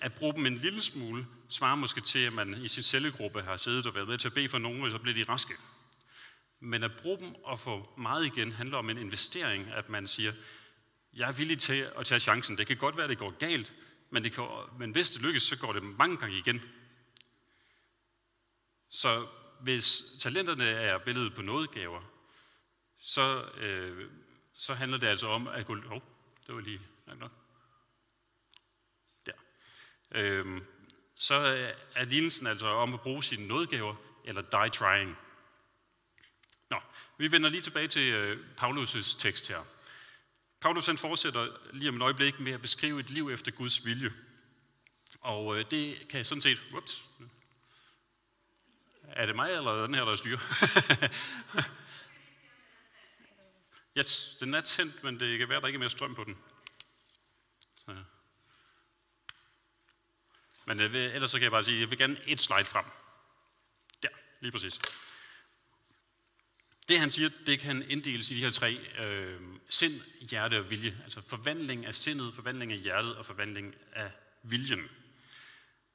At 0.00 0.14
bruge 0.14 0.34
dem 0.34 0.46
en 0.46 0.58
lille 0.58 0.82
smule, 0.82 1.26
svarer 1.48 1.74
måske 1.74 2.00
til, 2.00 2.18
at 2.18 2.32
man 2.32 2.64
i 2.64 2.68
sin 2.68 2.82
cellegruppe 2.82 3.42
har 3.42 3.56
siddet 3.56 3.86
og 3.86 3.94
været 3.94 4.08
med 4.08 4.18
til 4.18 4.28
at 4.28 4.34
bede 4.34 4.48
for 4.48 4.58
nogen, 4.58 4.82
og 4.82 4.90
så 4.90 4.98
bliver 4.98 5.24
de 5.24 5.32
raske. 5.32 5.54
Men 6.60 6.82
at 6.82 6.90
bruge 7.02 7.18
dem 7.20 7.34
og 7.44 7.58
få 7.58 7.94
meget 7.98 8.26
igen 8.26 8.52
handler 8.52 8.78
om 8.78 8.90
en 8.90 8.98
investering, 8.98 9.68
at 9.68 9.88
man 9.88 10.08
siger, 10.08 10.32
jeg 11.16 11.28
er 11.28 11.32
villig 11.32 11.58
til 11.58 11.90
at 11.96 12.06
tage 12.06 12.20
chancen. 12.20 12.58
Det 12.58 12.66
kan 12.66 12.76
godt 12.76 12.96
være, 12.96 13.04
at 13.04 13.10
det 13.10 13.18
går 13.18 13.30
galt, 13.30 13.74
men, 14.10 14.24
det 14.24 14.32
kan, 14.32 14.48
men 14.78 14.90
hvis 14.90 15.10
det 15.10 15.22
lykkes, 15.22 15.42
så 15.42 15.56
går 15.58 15.72
det 15.72 15.82
mange 15.82 16.16
gange 16.16 16.38
igen. 16.38 16.62
Så 18.88 19.26
hvis 19.60 20.02
talenterne 20.20 20.64
er 20.64 20.98
billedet 20.98 21.34
på 21.34 21.42
nådegaver, 21.42 22.02
så, 22.98 23.44
øh, 23.56 24.10
så 24.54 24.74
handler 24.74 24.98
det 24.98 25.06
altså 25.06 25.26
om 25.26 25.48
at 25.48 25.66
gå... 25.66 25.72
Oh, 25.72 26.00
det 26.46 26.54
var 26.54 26.60
lige 26.60 26.80
langt 27.06 27.20
nok? 27.20 27.32
Der. 29.26 29.32
Øh, 30.10 30.62
så 31.14 31.34
er 31.94 32.04
lignelsen 32.04 32.46
altså 32.46 32.66
om 32.66 32.94
at 32.94 33.00
bruge 33.00 33.24
sine 33.24 33.46
nådegaver, 33.46 33.94
eller 34.24 34.42
die 34.42 34.70
trying. 34.70 35.16
Nå, 36.70 36.80
vi 37.18 37.30
vender 37.32 37.50
lige 37.50 37.62
tilbage 37.62 37.88
til 37.88 38.12
øh, 38.12 38.46
Paulus' 38.60 39.20
tekst 39.20 39.48
her. 39.48 39.75
Paulus 40.66 40.86
han 40.86 40.98
fortsætter 40.98 41.48
lige 41.72 41.88
om 41.88 41.96
et 41.96 42.02
øjeblik 42.02 42.40
med 42.40 42.52
at 42.52 42.62
beskrive 42.62 43.00
et 43.00 43.10
liv 43.10 43.30
efter 43.30 43.50
Guds 43.50 43.84
vilje. 43.84 44.12
Og 45.20 45.58
øh, 45.58 45.64
det 45.70 46.08
kan 46.08 46.18
jeg 46.18 46.26
sådan 46.26 46.42
set... 46.42 46.62
Whoops. 46.70 47.02
Er 49.02 49.26
det 49.26 49.36
mig, 49.36 49.50
eller 49.50 49.82
den 49.82 49.94
her, 49.94 50.04
der 50.04 50.16
styrer? 50.16 50.38
yes, 53.98 54.36
den 54.40 54.54
er 54.54 54.60
tændt, 54.60 55.04
men 55.04 55.20
det 55.20 55.38
kan 55.38 55.48
være, 55.48 55.60
der 55.60 55.66
ikke 55.66 55.76
er 55.76 55.80
mere 55.80 55.90
strøm 55.90 56.14
på 56.14 56.24
den. 56.24 56.38
Så. 57.76 57.96
Men 60.64 60.80
øh, 60.80 61.14
ellers 61.14 61.30
så 61.30 61.38
kan 61.38 61.42
jeg 61.42 61.50
bare 61.50 61.64
sige, 61.64 61.74
at 61.74 61.80
jeg 61.80 61.90
vil 61.90 61.98
gerne 61.98 62.20
et 62.26 62.40
slide 62.40 62.64
frem. 62.64 62.84
Der, 64.02 64.08
lige 64.40 64.52
præcis. 64.52 64.80
Det 66.88 67.00
han 67.00 67.10
siger, 67.10 67.30
det 67.46 67.60
kan 67.60 67.90
inddeles 67.90 68.30
i 68.30 68.34
de 68.34 68.40
her 68.40 68.50
tre 68.50 68.78
øh, 68.98 69.40
sind, 69.68 70.00
hjerte 70.30 70.58
og 70.58 70.70
vilje. 70.70 70.98
Altså 71.04 71.20
forvandling 71.20 71.86
af 71.86 71.94
sindet, 71.94 72.34
forvandling 72.34 72.72
af 72.72 72.78
hjertet 72.78 73.16
og 73.16 73.26
forvandling 73.26 73.74
af 73.92 74.10
viljen. 74.42 74.88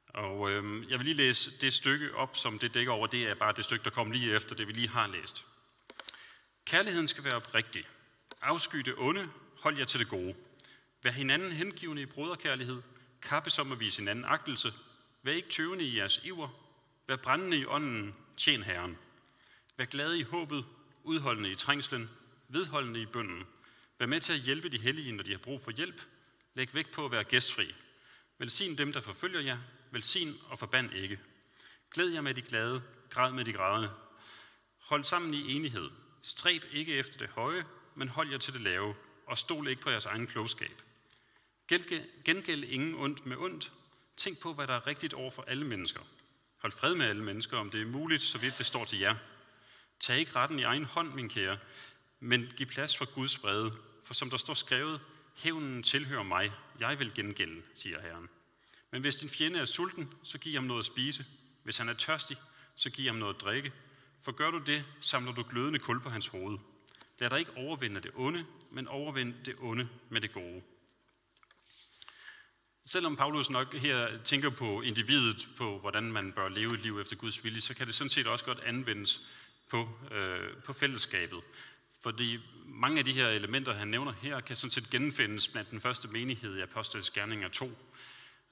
Og 0.07 0.51
øh, 0.51 0.91
jeg 0.91 1.00
vil 1.00 1.05
lige 1.05 1.17
læse 1.17 1.51
det 1.62 1.74
stykke 1.74 2.15
op, 2.15 2.36
som 2.36 2.60
det 2.60 2.74
dækker 2.74 2.91
over. 2.91 3.07
Det 3.07 3.27
er 3.27 3.36
bare 3.36 3.53
det 3.53 3.65
stykke, 3.65 3.83
der 3.83 3.89
kom 3.89 4.12
lige 4.12 4.36
efter 4.36 4.55
det, 4.55 4.67
vi 4.67 4.74
lige 4.74 4.89
har 4.89 5.07
læst. 5.07 5.45
Kærligheden 6.65 7.07
skal 7.07 7.24
være 7.24 7.36
oprigtig. 7.36 7.86
Afsky 8.41 8.77
det 8.77 8.93
onde, 8.98 9.29
hold 9.60 9.77
jer 9.77 9.86
til 9.86 10.00
det 10.00 10.07
gode. 10.07 10.36
Vær 11.03 11.12
hinanden 11.12 11.51
hengivende 11.51 12.01
i 12.01 12.05
broderkærlighed. 12.05 12.81
Kappe 13.21 13.50
som 13.50 13.71
at 13.71 13.79
vise 13.79 14.00
hinanden 14.00 14.25
agtelse. 14.25 14.74
Vær 15.24 15.33
ikke 15.33 15.50
tøvende 15.50 15.86
i 15.86 15.98
jeres 15.98 16.21
iver. 16.24 16.50
Vær 17.07 17.15
brændende 17.15 17.57
i 17.57 17.65
ånden. 17.65 18.15
Tjen 18.38 18.63
Herren. 18.63 18.98
Vær 19.77 19.86
glade 19.86 20.19
i 20.19 20.24
håbet. 20.24 20.65
Udholdende 21.03 21.51
i 21.51 21.55
trængslen. 21.55 22.10
Vedholdende 22.48 23.01
i 23.01 23.05
bønden. 23.05 23.43
Vær 24.00 24.05
med 24.05 24.22
til 24.22 24.34
at 24.34 24.39
hjælpe 24.39 24.70
de 24.70 24.79
hellige, 24.79 25.12
når 25.12 25.24
de 25.24 25.31
har 25.31 25.38
brug 25.38 25.62
for 25.62 25.72
hjælp. 25.72 26.01
Læg 26.53 26.74
vægt 26.74 26.91
på 26.91 27.05
at 27.05 27.12
være 27.12 27.24
gæstfri. 27.24 27.75
Velsign 28.38 28.77
dem, 28.77 28.93
der 28.93 29.01
forfølger 29.01 29.41
jer. 29.41 29.58
Velsign 29.91 30.38
og 30.50 30.60
forband 30.60 30.93
ikke. 30.93 31.20
Glæd 31.91 32.10
jer 32.10 32.22
med 32.22 32.34
de 32.34 32.41
glade. 32.41 32.84
Græd 33.10 33.31
med 33.31 33.46
de 33.46 33.53
grædende. 33.53 33.91
Hold 34.79 35.03
sammen 35.03 35.34
i 35.34 35.55
enighed. 35.55 35.89
Stræb 36.22 36.63
ikke 36.72 36.93
efter 36.93 37.17
det 37.17 37.29
høje, 37.29 37.65
men 37.96 38.10
hold 38.10 38.31
jer 38.31 38.38
til 38.38 38.53
det 38.53 38.62
lave, 38.62 38.96
og 39.27 39.38
stol 39.38 39.67
ikke 39.67 39.81
på 39.81 39.89
jeres 39.89 40.05
egen 40.05 40.27
klogskab. 40.27 40.81
Gengæld 42.25 42.63
ingen 42.63 42.96
ondt 42.96 43.25
med 43.25 43.38
ondt. 43.38 43.72
Tænk 44.17 44.39
på, 44.39 44.53
hvad 44.53 44.67
der 44.67 44.74
er 44.74 44.88
rigtigt 44.88 45.13
over 45.13 45.31
for 45.31 45.41
alle 45.41 45.65
mennesker. 45.65 46.01
Hold 46.58 46.72
fred 46.72 46.96
med 46.96 47.05
alle 47.05 47.24
mennesker, 47.24 47.58
om 47.58 47.70
det 47.70 47.81
er 47.81 47.86
muligt, 47.86 48.22
så 48.22 48.38
vidt 48.38 48.58
det 48.58 48.65
står 48.65 48.86
til 48.86 49.00
jer. 49.00 49.15
Tag 50.01 50.20
ikke 50.20 50.36
retten 50.36 50.60
i 50.60 50.63
egen 50.63 50.86
hånd, 50.86 51.13
min 51.13 51.29
kære, 51.29 51.58
men 52.20 52.53
giv 52.58 52.67
plads 52.67 52.98
for 52.98 53.13
Guds 53.13 53.43
vrede. 53.43 53.74
For 54.03 54.13
som 54.13 54.29
der 54.29 54.38
står 54.38 54.53
skrevet, 54.53 55.00
hævnen 55.36 55.84
tilhører 55.84 56.24
mig, 56.24 56.51
jeg 56.79 57.00
vil 57.00 57.13
gengælde, 57.13 57.62
siger 57.75 58.01
Herren. 58.01 58.29
Men 58.91 59.01
hvis 59.01 59.15
din 59.15 59.29
fjende 59.29 59.60
er 59.60 59.65
sulten, 59.65 60.13
så 60.24 60.38
giv 60.38 60.53
ham 60.53 60.63
noget 60.63 60.79
at 60.79 60.86
spise. 60.86 61.25
Hvis 61.63 61.77
han 61.77 61.89
er 61.89 61.93
tørstig, 61.93 62.38
så 62.75 62.89
giv 62.89 63.05
ham 63.05 63.15
noget 63.15 63.36
at 63.36 63.41
drikke. 63.41 63.74
For 64.24 64.31
gør 64.31 64.51
du 64.51 64.58
det, 64.58 64.86
samler 65.00 65.34
du 65.34 65.43
glødende 65.50 65.79
kul 65.79 66.00
på 66.00 66.10
hans 66.10 66.27
hoved. 66.27 66.58
Lad 67.20 67.29
dig 67.29 67.39
ikke 67.39 67.58
overvinde 67.58 68.01
det 68.01 68.12
onde, 68.15 68.46
men 68.72 68.88
overvind 68.88 69.34
det 69.46 69.55
onde 69.60 69.89
med 70.10 70.22
det 70.22 70.34
gode. 70.34 70.62
Selvom 72.86 73.15
Paulus 73.15 73.50
nok 73.50 73.74
her 73.74 74.24
tænker 74.24 74.50
på 74.50 74.81
individet, 74.81 75.48
på 75.58 75.79
hvordan 75.79 76.12
man 76.12 76.31
bør 76.31 76.50
leve 76.50 76.74
et 76.74 76.81
liv 76.81 77.00
efter 77.00 77.15
Guds 77.15 77.43
vilje, 77.43 77.62
så 77.62 77.74
kan 77.74 77.88
det 77.88 77.96
sådan 77.96 78.10
set 78.10 78.27
også 78.27 78.46
godt 78.46 78.60
anvendes 78.60 79.22
på, 79.72 79.90
øh, 80.12 80.63
på 80.66 80.74
fællesskabet. 80.74 81.40
Fordi 82.04 82.40
mange 82.66 83.00
af 83.00 83.06
de 83.06 83.13
her 83.13 83.28
elementer, 83.28 83.74
han 83.74 83.88
nævner 83.88 84.13
her, 84.22 84.40
kan 84.40 84.56
sådan 84.56 84.72
set 84.72 84.90
genfindes 84.90 85.48
blandt 85.48 85.72
den 85.72 85.82
første 85.82 86.08
menighed 86.08 86.58
i 86.58 86.62
Apostlenes 86.62 87.10
Gerninger 87.10 87.50
2. 87.50 87.72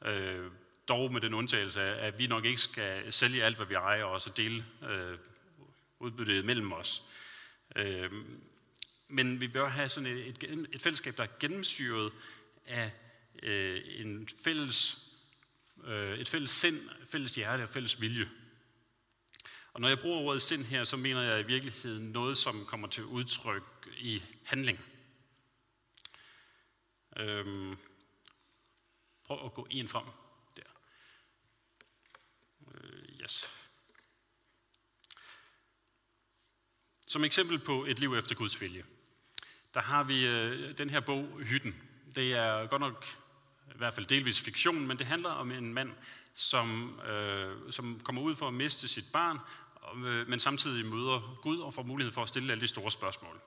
Øh, 0.06 0.52
dog 0.88 1.14
med 1.14 1.22
den 1.22 1.34
undtagelse 1.34 1.82
af, 1.82 2.08
at 2.08 2.20
vi 2.20 2.28
nok 2.28 2.46
ikke 2.46 2.62
skal 2.62 3.14
sælge 3.14 3.44
alt, 3.44 3.56
hvad 3.56 3.66
vi 3.68 3.74
ejer, 3.74 4.04
og 4.04 4.22
så 4.22 4.32
dele 4.38 4.66
øh, 4.90 5.18
udbyttet 6.00 6.46
mellem 6.46 6.72
os. 6.72 7.04
Øh, 7.76 8.12
men 9.08 9.42
vi 9.42 9.48
bør 9.48 9.70
have 9.70 9.90
sådan 9.90 10.10
et, 10.10 10.44
et, 10.44 10.68
et 10.74 10.82
fællesskab, 10.82 11.18
der 11.18 11.24
er 11.24 11.28
gennemsyret 11.40 12.12
af 12.66 12.92
øh, 13.44 13.82
en 13.88 14.30
fælles, 14.44 14.98
øh, 15.88 16.18
et 16.20 16.30
fælles 16.30 16.52
sind, 16.52 16.90
fælles 17.12 17.36
hjerte 17.36 17.62
og 17.62 17.70
fælles 17.70 18.02
vilje. 18.02 18.30
Og 19.74 19.82
når 19.82 19.88
jeg 19.88 20.00
bruger 20.00 20.20
ordet 20.20 20.42
sind 20.42 20.64
her, 20.64 20.84
så 20.84 20.98
mener 20.98 21.22
jeg 21.22 21.40
i 21.40 21.48
virkeligheden 21.48 22.12
noget, 22.12 22.38
som 22.38 22.66
kommer 22.66 22.88
til 22.88 23.04
udtryk 23.04 23.64
i 23.98 24.24
handling. 24.44 24.80
Øhm, 27.18 27.78
prøv 29.24 29.46
at 29.46 29.54
gå 29.54 29.68
en 29.70 29.88
frem 29.88 30.06
der. 30.56 30.64
Øh, 32.72 33.22
yes. 33.22 33.50
Som 37.08 37.24
eksempel 37.24 37.60
på 37.60 37.86
et 37.86 38.00
liv 38.00 38.14
efter 38.14 38.36
Guds 38.36 38.62
vilje, 38.62 38.84
der 39.74 39.82
har 39.82 40.04
vi 40.04 40.26
øh, 40.26 40.78
den 40.78 40.90
her 40.90 41.00
bog, 41.00 41.40
Hytten. 41.40 41.90
Det 42.16 42.32
er 42.32 42.68
godt 42.68 42.80
nok 42.80 43.06
i 43.76 43.78
hvert 43.78 43.94
fald 43.94 44.06
delvis 44.06 44.42
fiktion, 44.42 44.88
men 44.88 45.00
det 45.00 45.08
handler 45.08 45.30
om 45.30 45.52
en 45.52 45.74
mand, 45.74 45.94
som, 46.39 47.00
øh, 47.00 47.72
som 47.72 48.00
kommer 48.03 48.22
ud 48.22 48.36
for 48.36 48.48
at 48.48 48.53
miste 48.53 48.88
sit 48.88 49.05
barn, 49.13 49.39
øh, 50.05 50.27
men 50.27 50.39
samtidig 50.39 50.86
møder 50.86 51.39
Gud 51.41 51.60
og 51.60 51.74
får 51.74 51.84
mulighed 51.84 52.13
for 52.13 52.24
at 52.24 52.29
stille 52.29 52.51
alle 52.51 52.62
de 52.62 52.67
store 52.67 52.91
spørgsmål. 52.91 53.41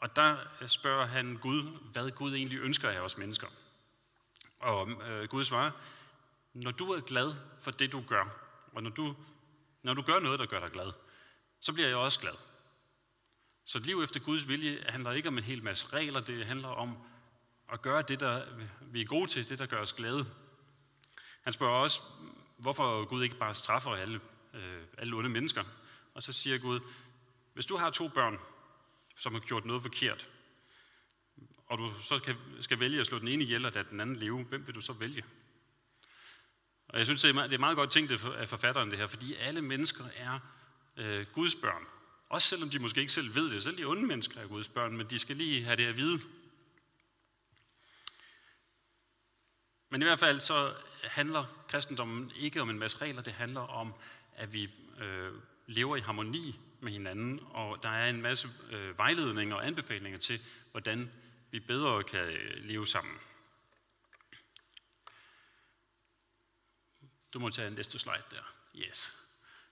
Og 0.00 0.16
der 0.16 0.36
øh, 0.60 0.68
spørger 0.68 1.06
han 1.06 1.38
Gud, 1.42 1.62
hvad 1.92 2.10
Gud 2.10 2.34
egentlig 2.34 2.58
ønsker 2.58 2.90
af 2.90 3.00
os 3.00 3.18
mennesker. 3.18 3.46
Og 4.60 4.90
øh, 4.90 5.28
Gud 5.28 5.44
svarer, 5.44 5.70
når 6.54 6.70
du 6.70 6.92
er 6.92 7.00
glad 7.00 7.34
for 7.64 7.70
det, 7.70 7.92
du 7.92 8.02
gør, 8.06 8.24
og 8.72 8.82
når 8.82 8.90
du, 8.90 9.14
når 9.82 9.94
du 9.94 10.02
gør 10.02 10.18
noget, 10.18 10.38
der 10.38 10.46
gør 10.46 10.60
dig 10.60 10.70
glad, 10.70 10.92
så 11.60 11.72
bliver 11.72 11.88
jeg 11.88 11.96
også 11.96 12.20
glad. 12.20 12.34
Så 13.64 13.78
et 13.78 13.86
liv 13.86 14.02
efter 14.02 14.20
Guds 14.20 14.48
vilje 14.48 14.84
handler 14.88 15.12
ikke 15.12 15.28
om 15.28 15.38
en 15.38 15.44
hel 15.44 15.62
masse 15.62 15.92
regler, 15.92 16.20
det 16.20 16.44
handler 16.44 16.68
om 16.68 16.96
at 17.72 17.82
gøre 17.82 18.02
det, 18.02 18.20
der 18.20 18.44
vi 18.80 19.00
er 19.00 19.04
gode 19.04 19.30
til, 19.30 19.48
det, 19.48 19.58
der 19.58 19.66
gør 19.66 19.80
os 19.80 19.92
glade. 19.92 20.26
Han 21.42 21.52
spørger 21.52 21.74
også, 21.74 22.02
hvorfor 22.56 23.04
Gud 23.04 23.22
ikke 23.22 23.36
bare 23.36 23.54
straffer 23.54 23.90
alle, 23.90 24.20
øh, 24.54 24.82
alle 24.98 25.16
onde 25.16 25.28
mennesker. 25.28 25.64
Og 26.14 26.22
så 26.22 26.32
siger 26.32 26.58
Gud, 26.58 26.80
hvis 27.54 27.66
du 27.66 27.76
har 27.76 27.90
to 27.90 28.08
børn, 28.08 28.38
som 29.16 29.32
har 29.32 29.40
gjort 29.40 29.64
noget 29.64 29.82
forkert, 29.82 30.30
og 31.66 31.78
du 31.78 31.92
så 32.00 32.18
kan, 32.18 32.36
skal 32.60 32.80
vælge 32.80 33.00
at 33.00 33.06
slå 33.06 33.18
den 33.18 33.28
ene 33.28 33.42
ihjel 33.42 33.66
og 33.66 33.72
lade 33.72 33.88
den 33.90 34.00
anden 34.00 34.16
leve, 34.16 34.44
hvem 34.44 34.66
vil 34.66 34.74
du 34.74 34.80
så 34.80 34.92
vælge? 34.92 35.24
Og 36.88 36.98
jeg 36.98 37.06
synes, 37.06 37.22
det 37.22 37.36
er 37.52 37.58
meget 37.58 37.76
godt 37.76 37.90
tænkt 37.90 38.12
af 38.12 38.48
forfatteren 38.48 38.90
det 38.90 38.98
her, 38.98 39.06
fordi 39.06 39.34
alle 39.34 39.62
mennesker 39.62 40.04
er 40.16 40.38
øh, 40.96 41.26
Guds 41.26 41.54
børn. 41.54 41.86
Også 42.28 42.48
selvom 42.48 42.70
de 42.70 42.78
måske 42.78 43.00
ikke 43.00 43.12
selv 43.12 43.34
ved 43.34 43.50
det. 43.50 43.62
Selv 43.62 43.78
de 43.78 43.84
onde 43.84 44.06
mennesker 44.06 44.40
er 44.40 44.46
Guds 44.46 44.68
børn, 44.68 44.96
men 44.96 45.06
de 45.10 45.18
skal 45.18 45.36
lige 45.36 45.64
have 45.64 45.76
det 45.76 45.86
at 45.86 45.96
vide. 45.96 46.20
Men 49.90 50.02
i 50.02 50.04
hvert 50.04 50.18
fald 50.18 50.40
så 50.40 50.74
handler 51.02 51.64
kristendommen 51.68 52.32
ikke 52.36 52.62
om 52.62 52.70
en 52.70 52.78
masse 52.78 52.98
regler, 52.98 53.22
det 53.22 53.32
handler 53.32 53.60
om, 53.60 53.94
at 54.36 54.52
vi 54.52 54.70
øh, 55.00 55.32
lever 55.66 55.96
i 55.96 56.00
harmoni 56.00 56.60
med 56.80 56.92
hinanden, 56.92 57.40
og 57.50 57.82
der 57.82 57.88
er 57.88 58.10
en 58.10 58.22
masse 58.22 58.48
øh, 58.70 58.98
vejledninger 58.98 59.56
og 59.56 59.66
anbefalinger 59.66 60.18
til, 60.18 60.40
hvordan 60.70 61.10
vi 61.50 61.60
bedre 61.60 62.04
kan 62.04 62.20
øh, 62.20 62.54
leve 62.56 62.86
sammen. 62.86 63.14
Du 67.34 67.38
må 67.38 67.50
tage 67.50 67.70
næste 67.70 67.98
slide 67.98 68.24
der. 68.30 68.54
Yes. 68.76 69.18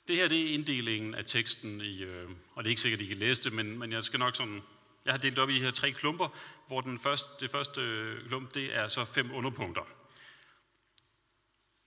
Det 0.09 0.17
her 0.17 0.29
det 0.29 0.51
er 0.51 0.55
inddelingen 0.55 1.15
af 1.15 1.25
teksten, 1.25 1.81
i, 1.81 2.03
øh, 2.03 2.31
og 2.55 2.65
det 2.65 2.69
er 2.69 2.71
ikke 2.71 2.81
sikkert, 2.81 3.01
at 3.01 3.05
I 3.05 3.09
kan 3.09 3.17
læse 3.17 3.45
det, 3.45 3.53
men, 3.53 3.79
men 3.79 3.93
jeg 3.93 4.05
skal 4.05 4.19
nok 4.19 4.37
sådan, 4.37 4.63
jeg 5.05 5.13
har 5.13 5.19
delt 5.19 5.39
op 5.39 5.51
i 5.51 5.55
de 5.55 5.61
her 5.61 5.71
tre 5.71 5.91
klumper, 5.91 6.29
hvor 6.67 6.81
den 6.81 6.99
første, 6.99 7.29
det 7.41 7.51
første 7.51 7.81
øh, 7.81 8.29
klump, 8.29 8.55
det 8.55 8.77
er 8.77 8.89
så 8.89 9.05
fem 9.05 9.35
underpunkter. 9.35 9.83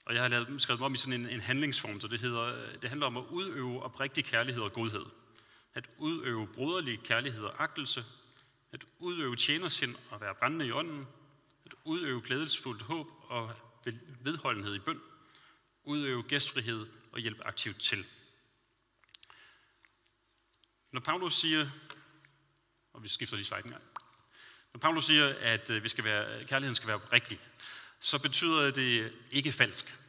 Og 0.06 0.14
jeg 0.14 0.22
har 0.22 0.30
lavet, 0.30 0.62
skrevet 0.62 0.80
dem 0.80 0.86
om 0.86 0.94
i 0.94 0.98
sådan 0.98 1.20
en, 1.20 1.30
en 1.30 1.42
handlingsform, 1.42 2.02
så 2.02 2.08
det, 2.08 2.22
hedder, 2.22 2.42
øh, 2.42 2.82
det 2.82 2.90
handler 2.90 3.08
om 3.08 3.18
at 3.18 3.24
udøve 3.30 3.84
oprigtig 3.84 4.26
kærlighed 4.26 4.62
og 4.62 4.74
godhed. 4.74 5.06
At 5.74 5.90
udøve 5.98 6.48
broderlig 6.48 7.00
kærlighed 7.04 7.44
og 7.44 7.64
agtelse. 7.64 8.04
At 8.72 8.86
udøve 9.00 9.36
tjenersind 9.36 9.96
og 10.10 10.22
være 10.22 10.36
brændende 10.36 10.68
i 10.68 10.72
ånden. 10.72 11.08
At 11.66 11.74
udøve 11.84 12.22
glædesfuldt 12.22 12.82
håb 12.82 13.08
og 13.24 13.52
vedholdenhed 14.20 14.76
i 14.76 14.80
bøn. 14.80 15.00
Udøve 15.84 16.24
gæstfrihed 16.24 16.88
og 17.12 17.20
hjælpe 17.20 17.44
aktivt 17.44 17.80
til. 17.80 18.06
Når 20.92 21.02
Paulus 21.02 21.34
siger, 21.34 21.70
og 22.94 23.04
vi 23.04 23.08
skifter 23.08 23.36
lige 23.36 23.46
slide 23.46 23.66
en 23.66 23.72
gang. 23.72 23.84
Når 24.74 24.80
Paulus 24.80 25.06
siger, 25.06 25.36
at 25.40 25.70
øh, 25.70 25.84
vi 25.84 25.90
skal 25.90 26.04
være, 26.04 26.46
kærligheden 26.46 26.76
skal 26.76 26.88
være 26.88 26.98
rigtig, 26.98 27.40
så 28.04 28.20
betyder 28.20 28.72
det 28.72 29.14
ikke 29.32 29.52
falsk. 29.52 30.00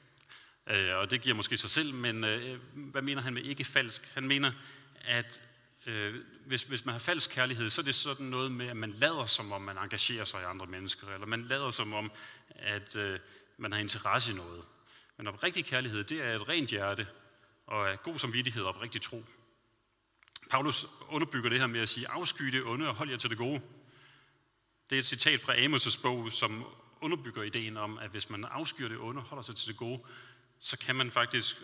Øh, 0.66 0.96
og 0.96 1.10
det 1.10 1.20
giver 1.20 1.34
måske 1.34 1.56
sig 1.56 1.70
selv, 1.70 1.94
men 1.94 2.24
øh, 2.24 2.60
hvad 2.74 3.02
mener 3.02 3.22
han 3.22 3.34
med 3.34 3.42
ikke 3.42 3.64
falsk? 3.64 4.10
Han 4.14 4.26
mener, 4.28 4.52
at 5.00 5.40
øh, 5.86 6.14
hvis, 6.46 6.62
hvis 6.62 6.84
man 6.84 6.92
har 6.92 6.98
falsk 6.98 7.30
kærlighed, 7.30 7.70
så 7.70 7.80
er 7.80 7.84
det 7.84 7.94
sådan 7.94 8.26
noget 8.26 8.52
med, 8.52 8.66
at 8.66 8.76
man 8.76 8.90
lader 8.90 9.24
som 9.24 9.52
om, 9.52 9.62
man 9.62 9.78
engagerer 9.78 10.24
sig 10.24 10.40
i 10.40 10.44
andre 10.44 10.66
mennesker, 10.66 11.08
eller 11.08 11.26
man 11.26 11.42
lader 11.42 11.70
som 11.70 11.92
om, 11.92 12.12
at 12.48 12.96
øh, 12.96 13.18
man 13.56 13.72
har 13.72 13.78
interesse 13.78 14.32
i 14.32 14.34
noget. 14.34 14.64
Men 15.16 15.26
oprigtig 15.26 15.64
kærlighed, 15.64 16.04
det 16.04 16.22
er 16.22 16.36
et 16.36 16.48
rent 16.48 16.70
hjerte, 16.70 17.06
og 17.66 18.02
god 18.02 18.18
samvittighed 18.18 18.62
og 18.62 18.68
oprigtig 18.68 19.02
tro. 19.02 19.24
Paulus 20.50 20.86
underbygger 21.08 21.50
det 21.50 21.60
her 21.60 21.66
med 21.66 21.80
at 21.80 21.88
sige, 21.88 22.08
afsky 22.08 22.44
det 22.44 22.64
onde 22.64 22.88
og 22.88 22.94
hold 22.94 23.10
jer 23.10 23.16
til 23.16 23.30
det 23.30 23.38
gode. 23.38 23.60
Det 24.90 24.96
er 24.96 25.00
et 25.00 25.06
citat 25.06 25.40
fra 25.40 25.54
Amos' 25.54 26.02
bog, 26.02 26.32
som 26.32 26.64
underbygger 27.04 27.42
ideen 27.42 27.76
om, 27.76 27.98
at 27.98 28.10
hvis 28.10 28.30
man 28.30 28.44
afskyr 28.44 28.88
det 28.88 28.98
onde 28.98 29.20
og 29.20 29.24
holder 29.24 29.42
sig 29.42 29.56
til 29.56 29.68
det 29.68 29.76
gode, 29.76 30.02
så 30.58 30.78
kan 30.78 30.96
man 30.96 31.10
faktisk 31.10 31.56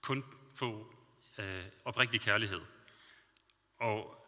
kun 0.00 0.24
få 0.54 0.96
øh, 1.38 1.64
oprigtig 1.84 2.20
kærlighed. 2.20 2.60
Og 3.78 4.26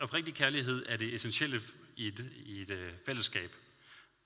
oprigtig 0.00 0.34
kærlighed 0.34 0.86
er 0.88 0.96
det 0.96 1.14
essentielle 1.14 1.60
i 1.96 2.06
et, 2.08 2.32
i 2.36 2.62
et 2.62 2.70
øh, 2.70 2.92
fællesskab, 3.06 3.50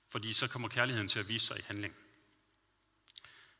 fordi 0.09 0.33
så 0.33 0.47
kommer 0.47 0.67
kærligheden 0.67 1.07
til 1.07 1.19
at 1.19 1.27
vise 1.27 1.45
sig 1.45 1.59
i 1.59 1.63
handling. 1.65 1.95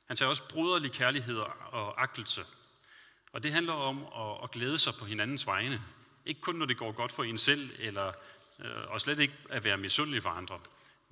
Han 0.06 0.18
tager 0.18 0.30
også 0.30 0.50
broderlig 0.50 0.92
kærlighed 0.92 1.38
og 1.72 2.02
agtelse. 2.02 2.42
Og 3.34 3.44
det 3.44 3.52
handler 3.52 3.74
om 3.74 4.06
at, 4.06 4.44
at 4.44 4.52
glæde 4.52 4.80
sig 4.80 4.94
på 5.00 5.06
hinandens 5.06 5.48
vegne. 5.48 5.82
Ikke 6.26 6.42
kun 6.42 6.56
når 6.56 6.66
det 6.66 6.78
går 6.78 6.92
godt 6.92 7.12
for 7.12 7.24
en 7.24 7.38
selv, 7.38 7.70
eller, 7.80 8.08
øh, 8.60 8.88
og 8.88 9.02
slet 9.02 9.20
ikke 9.20 9.34
at 9.50 9.64
være 9.64 9.78
misundelig 9.78 10.24
for 10.24 10.30
andre, 10.30 10.60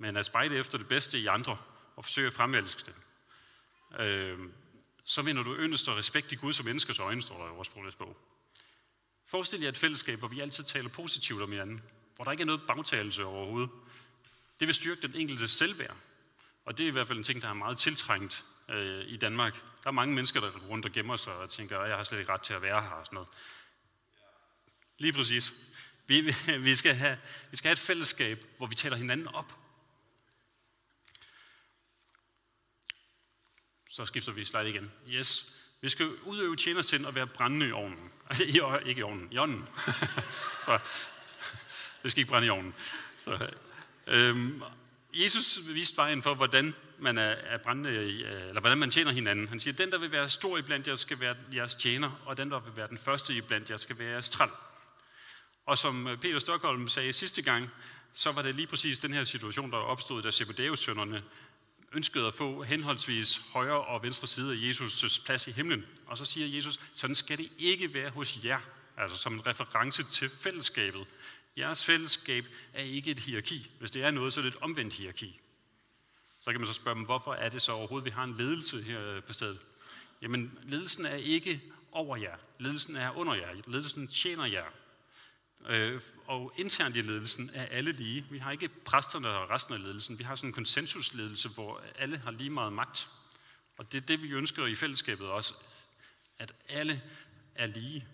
men 0.02 0.16
at 0.16 0.26
spejde 0.26 0.56
efter 0.56 0.78
det 0.78 0.88
bedste 0.88 1.18
i 1.18 1.26
andre 1.26 1.58
og 1.96 2.04
forsøge 2.04 2.26
at 2.26 2.32
fremelske 2.32 2.82
det. 2.86 2.94
Øh, 4.00 4.38
så 5.04 5.22
vinder 5.22 5.42
du 5.42 5.56
yndest 5.56 5.88
og 5.88 5.96
respekt 5.96 6.32
i 6.32 6.34
Gud 6.34 6.52
som 6.52 6.66
menneskers 6.66 6.98
øjne, 6.98 7.22
står 7.22 7.38
der 7.38 7.52
i 7.52 7.54
vores 7.54 7.96
bog. 7.96 8.16
Forestil 9.26 9.60
jer 9.60 9.68
et 9.68 9.76
fællesskab, 9.76 10.18
hvor 10.18 10.28
vi 10.28 10.40
altid 10.40 10.64
taler 10.64 10.88
positivt 10.88 11.42
om 11.42 11.50
hinanden, 11.50 11.82
hvor 12.16 12.24
der 12.24 12.32
ikke 12.32 12.42
er 12.42 12.46
noget 12.46 12.62
bagtagelse 12.68 13.24
overhovedet. 13.24 13.70
Det 14.60 14.66
vil 14.66 14.74
styrke 14.74 15.02
den 15.02 15.14
enkelte 15.14 15.48
selvværd, 15.48 15.96
og 16.64 16.78
det 16.78 16.84
er 16.84 16.88
i 16.88 16.92
hvert 16.92 17.08
fald 17.08 17.18
en 17.18 17.24
ting, 17.24 17.42
der 17.42 17.48
er 17.48 17.54
meget 17.54 17.78
tiltrængt 17.78 18.44
øh, 18.68 19.04
i 19.06 19.16
Danmark. 19.16 19.54
Der 19.54 19.88
er 19.88 19.92
mange 19.92 20.14
mennesker, 20.14 20.40
der 20.40 20.50
går 20.50 20.60
rundt 20.60 20.86
og 20.86 20.92
gemmer 20.92 21.16
sig 21.16 21.34
og 21.34 21.50
tænker, 21.50 21.78
at 21.78 21.88
jeg 21.88 21.96
har 21.96 22.04
slet 22.04 22.18
ikke 22.18 22.32
ret 22.32 22.42
til 22.42 22.54
at 22.54 22.62
være 22.62 22.82
her 22.82 22.90
og 22.90 23.06
sådan 23.06 23.14
noget. 23.16 23.28
Lige 24.98 25.12
præcis. 25.12 25.52
Vi, 26.06 26.34
vi, 26.68 26.74
skal 26.74 26.94
have, 26.94 27.18
vi 27.50 27.56
skal 27.56 27.68
have 27.68 27.72
et 27.72 27.78
fællesskab, 27.78 28.44
hvor 28.56 28.66
vi 28.66 28.74
taler 28.74 28.96
hinanden 28.96 29.28
op. 29.28 29.61
Så 33.92 34.04
skifter 34.04 34.32
vi 34.32 34.44
slide 34.44 34.68
igen. 34.68 34.92
Yes. 35.08 35.52
Vi 35.80 35.88
skal 35.88 36.08
udøve 36.24 36.56
tjenersind 36.56 37.06
og 37.06 37.14
være 37.14 37.26
brændende 37.26 37.68
i 37.68 37.72
ovnen. 37.72 38.12
Altså, 38.30 38.44
I, 38.44 38.88
ikke 38.88 38.98
i 38.98 39.02
ovnen, 39.02 39.28
i 39.30 39.38
ånden. 39.38 39.68
så, 40.66 40.78
det 42.02 42.10
skal 42.10 42.20
ikke 42.20 42.30
brænde 42.30 42.46
i 42.46 42.50
ovnen. 42.50 42.74
Så, 43.18 43.50
øhm, 44.06 44.62
Jesus 45.14 45.60
viste 45.66 45.96
vejen 45.96 46.22
for, 46.22 46.34
hvordan 46.34 46.74
man 46.98 47.18
er, 47.18 47.22
er 47.22 47.58
brændende, 47.58 47.90
øh, 47.90 48.48
eller 48.48 48.60
hvordan 48.60 48.78
man 48.78 48.90
tjener 48.90 49.12
hinanden. 49.12 49.48
Han 49.48 49.60
siger, 49.60 49.74
den, 49.74 49.92
der 49.92 49.98
vil 49.98 50.12
være 50.12 50.28
stor 50.28 50.58
i 50.58 50.62
blandt 50.62 50.88
jer, 50.88 50.94
skal 50.94 51.20
være 51.20 51.36
jeres 51.54 51.74
tjener, 51.74 52.10
og 52.26 52.36
den, 52.36 52.50
der 52.50 52.60
vil 52.60 52.76
være 52.76 52.88
den 52.88 52.98
første 52.98 53.34
i 53.34 53.40
blandt 53.40 53.70
jer, 53.70 53.76
skal 53.76 53.98
være 53.98 54.10
jeres 54.10 54.30
træl. 54.30 54.50
Og 55.66 55.78
som 55.78 56.06
øh, 56.06 56.18
Peter 56.18 56.38
Stockholm 56.38 56.88
sagde 56.88 57.12
sidste 57.12 57.42
gang, 57.42 57.70
så 58.12 58.32
var 58.32 58.42
det 58.42 58.54
lige 58.54 58.66
præcis 58.66 58.98
den 58.98 59.14
her 59.14 59.24
situation, 59.24 59.70
der 59.70 59.76
opstod, 59.76 60.22
da 60.22 60.30
Zebedeus-sønnerne 60.30 61.22
ønskede 61.94 62.26
at 62.26 62.34
få 62.34 62.62
henholdsvis 62.62 63.40
højre 63.52 63.84
og 63.84 64.02
venstre 64.02 64.26
side 64.26 64.52
af 64.52 64.56
Jesus' 64.56 65.24
plads 65.26 65.48
i 65.48 65.50
himlen. 65.50 65.84
Og 66.06 66.18
så 66.18 66.24
siger 66.24 66.46
Jesus, 66.46 66.80
sådan 66.94 67.16
skal 67.16 67.38
det 67.38 67.48
ikke 67.58 67.94
være 67.94 68.10
hos 68.10 68.44
jer, 68.44 68.60
altså 68.96 69.16
som 69.16 69.34
en 69.34 69.46
reference 69.46 70.02
til 70.02 70.30
fællesskabet. 70.30 71.06
Jeres 71.58 71.84
fællesskab 71.84 72.44
er 72.72 72.82
ikke 72.82 73.10
et 73.10 73.18
hierarki. 73.18 73.70
Hvis 73.78 73.90
det 73.90 74.02
er 74.02 74.10
noget, 74.10 74.32
så 74.32 74.40
er 74.40 74.44
det 74.44 74.54
et 74.54 74.62
omvendt 74.62 74.94
hierarki. 74.94 75.40
Så 76.40 76.50
kan 76.50 76.60
man 76.60 76.66
så 76.66 76.72
spørge 76.72 76.94
dem, 76.94 77.04
hvorfor 77.04 77.34
er 77.34 77.48
det 77.48 77.62
så 77.62 77.72
overhovedet, 77.72 78.04
vi 78.04 78.10
har 78.10 78.24
en 78.24 78.34
ledelse 78.34 78.82
her 78.82 79.06
øh, 79.06 79.22
på 79.22 79.32
stedet? 79.32 79.58
Jamen, 80.22 80.58
ledelsen 80.62 81.06
er 81.06 81.14
ikke 81.14 81.62
over 81.92 82.16
jer. 82.16 82.36
Ledelsen 82.58 82.96
er 82.96 83.10
under 83.10 83.34
jer. 83.34 83.48
Ledelsen 83.66 84.08
tjener 84.08 84.44
jer. 84.46 84.64
Øh, 85.68 86.00
og 86.26 86.52
internt 86.56 86.96
i 86.96 87.00
ledelsen 87.00 87.50
er 87.54 87.66
alle 87.66 87.92
lige. 87.92 88.26
Vi 88.30 88.38
har 88.38 88.52
ikke 88.52 88.68
præsterne 88.68 89.28
og 89.28 89.50
resten 89.50 89.74
af 89.74 89.82
ledelsen. 89.82 90.18
Vi 90.18 90.24
har 90.24 90.36
sådan 90.36 90.50
en 90.50 90.54
konsensusledelse, 90.54 91.48
hvor 91.48 91.82
alle 91.98 92.18
har 92.18 92.30
lige 92.30 92.50
meget 92.50 92.72
magt. 92.72 93.08
Og 93.76 93.92
det 93.92 94.02
er 94.02 94.06
det, 94.06 94.22
vi 94.22 94.30
ønsker 94.30 94.66
i 94.66 94.74
fællesskabet 94.74 95.26
også. 95.28 95.54
At 96.38 96.52
alle 96.68 97.02
er 97.54 97.66
lige. 97.66 98.06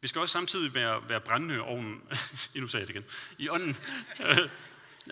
Vi 0.00 0.08
skal 0.08 0.20
også 0.20 0.32
samtidig 0.32 0.74
være, 0.74 1.08
være 1.08 1.20
brændende 1.20 1.54
i 1.54 1.58
ovnen. 1.58 2.02
nu 2.54 2.68
sagde 2.68 2.80
jeg 2.80 2.88
det 2.88 2.94
igen. 2.94 3.04
I 3.38 3.48
ånden. 3.48 3.76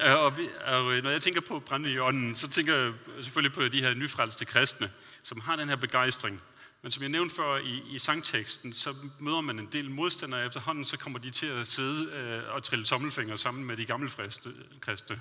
Øh, 0.01 0.15
og, 0.15 0.39
vi, 0.39 0.49
og 0.65 0.93
øh, 0.93 1.03
når 1.03 1.11
jeg 1.11 1.23
tænker 1.23 1.41
på 1.41 1.61
brændende 1.61 1.95
i 1.95 1.99
ånden, 1.99 2.35
så 2.35 2.51
tænker 2.51 2.75
jeg 2.75 2.93
selvfølgelig 3.21 3.53
på 3.55 3.69
de 3.69 3.81
her 3.81 3.95
nyfrelste 3.95 4.45
kristne, 4.45 4.93
som 5.23 5.41
har 5.41 5.57
den 5.57 5.69
her 5.69 5.77
begejstring. 5.77 6.43
Men 6.85 6.91
som 6.91 7.03
jeg 7.03 7.11
nævnte 7.11 7.35
før 7.35 7.57
i, 7.57 7.83
i 7.89 7.99
sangteksten, 7.99 8.73
så 8.73 8.95
møder 9.19 9.41
man 9.41 9.59
en 9.59 9.73
del 9.73 9.91
modstandere. 9.91 10.47
Efterhånden 10.47 10.85
så 10.85 10.97
kommer 10.99 11.19
de 11.19 11.31
til 11.31 11.47
at 11.47 11.67
sidde 11.67 12.17
øh, 12.17 12.55
og 12.55 12.63
trille 12.63 12.85
tommelfingre 12.85 13.39
sammen 13.39 13.65
med 13.65 13.77
de 13.77 13.85
gamle 13.85 14.09
friste, 14.09 14.55
kristne. 14.81 15.21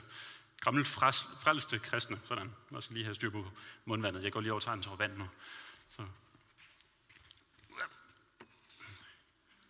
Gamle 0.61 0.85
frelste 0.85 1.79
kristne. 1.79 2.19
Sådan. 2.25 2.55
Jeg 2.71 2.83
skal 2.83 2.93
lige 2.93 3.03
have 3.03 3.15
styr 3.15 3.29
på 3.29 3.45
mundvandet. 3.85 4.23
Jeg 4.23 4.31
går 4.31 4.41
lige 4.41 4.51
over 4.51 4.59
og 4.59 4.63
tager 4.63 4.75
en 4.75 4.81
tår 4.81 4.95
vand 4.95 5.17
nu. 5.17 5.27
Så. 5.89 6.05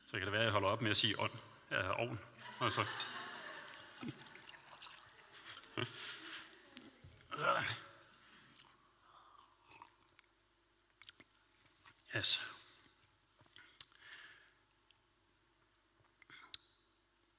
så 0.06 0.12
kan 0.12 0.22
det 0.22 0.32
være, 0.32 0.42
at 0.42 0.46
jeg 0.46 0.54
holder 0.54 0.70
op 0.70 0.82
med 0.82 0.92
at 0.92 0.98
sige 0.98 1.20
ånd. 1.20 1.32
Ja, 1.72 2.00
ovn. 2.00 2.20
Og 2.60 2.72
så. 2.72 2.86
Sådan. 7.38 7.64
Yes. 12.16 12.42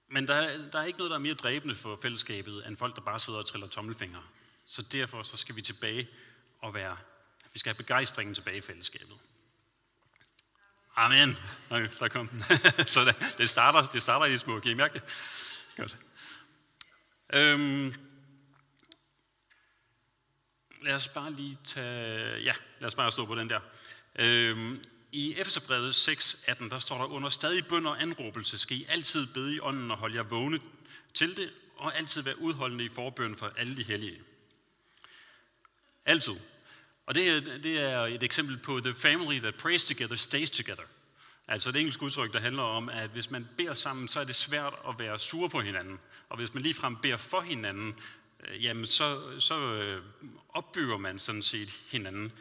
Men 0.09 0.29
der, 0.29 0.71
der 0.71 0.79
er 0.79 0.85
ikke 0.85 0.99
noget, 0.99 1.11
der 1.11 1.17
er 1.17 1.21
mere 1.21 1.35
dræbende 1.35 1.75
for 1.75 1.99
fællesskabet, 2.03 2.67
end 2.67 2.77
folk, 2.77 2.97
der 2.97 3.03
bare 3.03 3.21
sidder 3.21 3.39
og 3.39 3.47
triller 3.47 3.69
tommelfingre. 3.69 4.23
Så 4.67 4.83
derfor 4.83 5.23
så 5.23 5.37
skal 5.37 5.57
vi 5.57 5.63
tilbage 5.63 6.09
og 6.59 6.75
være, 6.75 6.97
vi 7.53 7.59
skal 7.59 7.71
have 7.71 7.77
begejstringen 7.77 8.35
tilbage 8.35 8.57
i 8.57 8.61
fællesskabet. 8.61 9.19
Amen. 10.97 11.37
Okay, 11.71 11.89
der 11.99 12.09
kom 12.09 12.29
den. 12.29 12.41
så 12.95 13.05
det, 13.05 13.35
det, 13.39 13.51
starter, 13.51 13.87
det 13.87 14.03
starter 14.03 14.27
i 14.27 14.33
de 14.33 14.39
små. 14.39 14.61
Kan 14.61 14.71
I 14.71 14.75
mærke 14.75 14.95
det? 14.95 15.03
Godt. 15.77 15.99
Øhm, 17.33 17.95
lad 20.83 20.95
os 20.95 21.09
bare 21.09 21.33
lige 21.33 21.59
tage... 21.65 22.39
Ja, 22.43 22.55
lad 22.79 22.87
os 22.87 22.95
bare 22.95 23.13
stå 23.13 23.27
på 23.27 23.35
den 23.35 23.51
der. 23.51 23.61
Øhm, 24.19 24.85
I 25.13 25.35
Efeserbrevet 25.39 26.09
6.18, 26.09 26.69
der 26.69 26.79
står 26.79 26.99
der, 26.99 27.05
under 27.05 27.29
stadig 27.29 27.67
bøn 27.67 27.87
og 27.87 28.03
anråbelse 28.03 28.59
skal 28.59 28.77
I 28.77 28.87
altid 28.89 29.27
bede 29.27 29.55
i 29.55 29.61
ånden 29.61 29.91
og 29.91 29.97
holde 29.97 30.17
jer 30.17 30.23
vågne 30.23 30.61
til 31.15 31.37
det, 31.37 31.51
og 31.77 31.97
altid 31.97 32.23
være 32.23 32.41
udholdende 32.41 32.85
i 32.85 32.89
forbøn 32.89 33.37
for 33.37 33.53
alle 33.57 33.77
de 33.77 33.83
hellige. 33.83 34.21
Altid. 36.05 36.35
Og 37.07 37.15
det, 37.15 37.25
her, 37.25 37.59
det 37.59 37.81
er 37.81 37.99
et 38.01 38.23
eksempel 38.23 38.57
på 38.59 38.81
the 38.81 38.95
family 38.95 39.41
that 39.41 39.55
prays 39.55 39.85
together 39.85 40.17
stays 40.17 40.51
together. 40.51 40.85
Altså 41.49 41.71
et 41.71 41.77
engelsk 41.77 42.03
udtryk, 42.03 42.33
der 42.33 42.41
handler 42.41 42.63
om, 42.63 42.89
at 42.89 43.11
hvis 43.11 43.31
man 43.31 43.49
beder 43.57 43.75
sammen, 43.75 44.09
så 44.09 44.21
er 44.21 44.25
det 44.25 44.35
svært 44.35 44.75
at 44.89 44.99
være 44.99 45.19
sur 45.19 45.49
på 45.49 45.61
hinanden. 45.61 45.99
Og 46.29 46.37
hvis 46.37 46.55
man 46.55 46.63
ligefrem 46.63 46.97
beder 46.97 47.17
for 47.17 47.41
hinanden, 47.41 47.95
øh, 48.49 48.65
jamen 48.65 48.87
så, 48.87 49.41
så 49.41 49.61
øh, 49.61 50.03
opbygger 50.49 50.97
man 50.97 51.19
sådan 51.19 51.43
set 51.43 51.81
hinanden. 51.91 52.33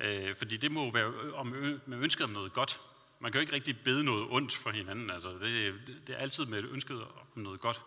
Øh, 0.00 0.36
fordi 0.36 0.56
det 0.56 0.72
må 0.72 0.92
være 0.92 1.12
øh, 1.22 1.34
om, 1.34 1.54
øh, 1.54 1.78
med 1.86 1.98
ønsket 1.98 2.24
om 2.24 2.30
noget 2.30 2.52
godt. 2.52 2.80
Man 3.20 3.32
kan 3.32 3.38
jo 3.38 3.40
ikke 3.40 3.52
rigtig 3.52 3.78
bede 3.84 4.04
noget 4.04 4.26
ondt 4.30 4.56
for 4.56 4.70
hinanden. 4.70 5.10
Altså, 5.10 5.38
det, 5.38 5.74
det 6.06 6.14
er 6.14 6.18
altid 6.18 6.44
med 6.44 6.64
ønsket 6.64 7.02
om 7.02 7.42
noget 7.42 7.60
godt. 7.60 7.80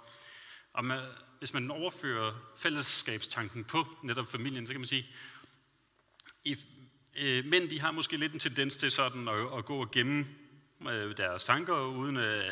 Og 0.74 0.86
man, 0.86 1.00
hvis 1.40 1.54
man 1.54 1.72
overfører 1.72 2.34
fællesskabstanken 2.58 3.64
på 3.64 3.88
netop 4.04 4.32
familien, 4.32 4.68
så 4.68 4.74
kan 4.74 4.80
man 4.80 4.88
sige, 4.88 5.08
i, 6.44 6.56
øh, 7.16 7.46
mænd 7.46 7.70
de 7.70 7.80
har 7.80 7.92
måske 7.92 8.18
lidt 8.18 8.34
en 8.34 8.40
tendens 8.40 8.76
til 8.76 8.92
sådan 8.92 9.28
at, 9.28 9.58
at 9.58 9.66
gå 9.66 9.82
og 9.82 9.92
gemme 9.92 10.26
øh, 10.90 11.18
deres 11.18 11.44
tanker, 11.44 11.80
uden 11.80 12.18
øh, 12.18 12.50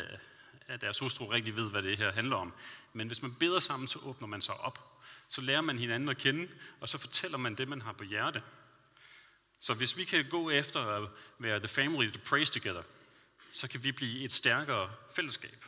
at 0.68 0.80
deres 0.80 0.98
hustru 0.98 1.26
rigtig 1.26 1.56
ved, 1.56 1.70
hvad 1.70 1.82
det 1.82 1.98
her 1.98 2.12
handler 2.12 2.36
om. 2.36 2.52
Men 2.92 3.06
hvis 3.06 3.22
man 3.22 3.34
beder 3.34 3.58
sammen, 3.58 3.86
så 3.86 3.98
åbner 4.04 4.28
man 4.28 4.40
sig 4.40 4.54
op. 4.54 5.02
Så 5.28 5.40
lærer 5.40 5.60
man 5.60 5.78
hinanden 5.78 6.08
at 6.08 6.18
kende, 6.18 6.48
og 6.80 6.88
så 6.88 6.98
fortæller 6.98 7.38
man 7.38 7.54
det, 7.54 7.68
man 7.68 7.82
har 7.82 7.92
på 7.92 8.04
hjerte. 8.04 8.42
Så 9.62 9.74
hvis 9.74 9.96
vi 9.96 10.04
kan 10.04 10.28
gå 10.28 10.50
efter 10.50 10.80
at 10.80 11.08
være 11.38 11.58
the 11.58 11.68
family 11.68 12.10
to 12.10 12.20
praise 12.26 12.52
together, 12.52 12.82
så 13.52 13.68
kan 13.68 13.84
vi 13.84 13.92
blive 13.92 14.24
et 14.24 14.32
stærkere 14.32 14.90
fællesskab. 15.10 15.64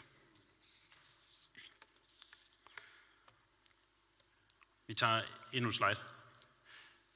Vi 4.87 4.94
tager 4.94 5.22
endnu 5.52 5.68
et 5.68 5.74
slide. 5.74 5.96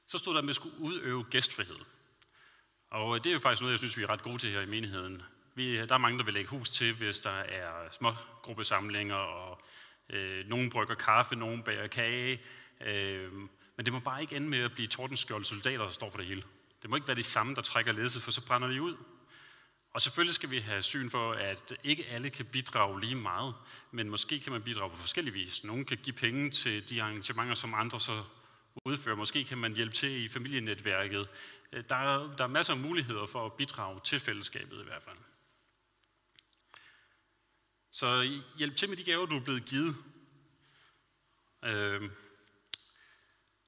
Så 0.07 0.17
stod 0.17 0.33
der, 0.33 0.41
at 0.41 0.47
vi 0.47 0.53
skulle 0.53 0.79
udøve 0.79 1.23
gæstfrihed. 1.23 1.79
Og 2.89 3.23
det 3.23 3.29
er 3.29 3.33
jo 3.33 3.39
faktisk 3.39 3.61
noget, 3.61 3.71
jeg 3.71 3.79
synes, 3.79 3.97
vi 3.97 4.03
er 4.03 4.09
ret 4.09 4.23
gode 4.23 4.37
til 4.37 4.51
her 4.51 4.61
i 4.61 4.65
menigheden. 4.65 5.23
Vi, 5.55 5.77
der 5.77 5.93
er 5.93 5.97
mange, 5.97 6.19
der 6.19 6.25
vil 6.25 6.33
lægge 6.33 6.49
hus 6.49 6.69
til, 6.69 6.93
hvis 6.93 7.19
der 7.19 7.39
er 7.39 7.91
små 7.91 8.13
gruppesamlinger, 8.41 9.15
og 9.15 9.61
øh, 10.09 10.47
nogen 10.47 10.69
brygger 10.69 10.95
kaffe, 10.95 11.35
nogen 11.35 11.63
bager 11.63 11.87
kage. 11.87 12.41
Øh, 12.81 13.33
men 13.75 13.85
det 13.85 13.93
må 13.93 13.99
bare 13.99 14.21
ikke 14.21 14.35
ende 14.35 14.47
med 14.47 14.59
at 14.59 14.73
blive 14.73 14.87
tordenskjolde 14.87 15.45
soldater, 15.45 15.83
der 15.83 15.91
står 15.91 16.11
for 16.11 16.17
det 16.17 16.27
hele. 16.27 16.43
Det 16.81 16.89
må 16.89 16.95
ikke 16.95 17.07
være 17.07 17.17
de 17.17 17.23
samme, 17.23 17.55
der 17.55 17.61
trækker 17.61 17.91
ledelse, 17.91 18.19
for 18.19 18.31
så 18.31 18.45
brænder 18.47 18.67
de 18.67 18.81
ud. 18.81 18.97
Og 19.91 20.01
selvfølgelig 20.01 20.35
skal 20.35 20.49
vi 20.49 20.59
have 20.59 20.81
syn 20.81 21.09
for, 21.09 21.33
at 21.33 21.73
ikke 21.83 22.05
alle 22.05 22.29
kan 22.29 22.45
bidrage 22.45 22.99
lige 22.99 23.15
meget, 23.15 23.55
men 23.91 24.09
måske 24.09 24.39
kan 24.39 24.51
man 24.51 24.63
bidrage 24.63 24.89
på 24.89 24.95
forskellige 24.95 25.33
vis. 25.33 25.63
Nogle 25.63 25.85
kan 25.85 25.97
give 25.97 26.15
penge 26.15 26.49
til 26.49 26.89
de 26.89 27.03
arrangementer, 27.03 27.55
som 27.55 27.73
andre 27.73 27.99
så 27.99 28.23
udfører. 28.85 29.15
Måske 29.15 29.43
kan 29.43 29.57
man 29.57 29.75
hjælpe 29.75 29.95
til 29.95 30.25
i 30.25 30.27
familienetværket. 30.27 31.27
Der 31.89 31.95
er, 31.95 32.35
der 32.35 32.43
er 32.43 32.47
masser 32.47 32.73
af 32.73 32.79
muligheder 32.79 33.25
for 33.25 33.45
at 33.45 33.53
bidrage 33.53 33.99
til 34.03 34.19
fællesskabet 34.19 34.81
i 34.81 34.83
hvert 34.83 35.03
fald. 35.03 35.17
Så 37.91 38.39
hjælp 38.57 38.75
til 38.75 38.89
med 38.89 38.97
de 38.97 39.03
gaver, 39.03 39.25
du 39.25 39.35
er 39.35 39.43
blevet 39.43 39.65
givet. 39.65 39.95
Øh, 41.63 42.11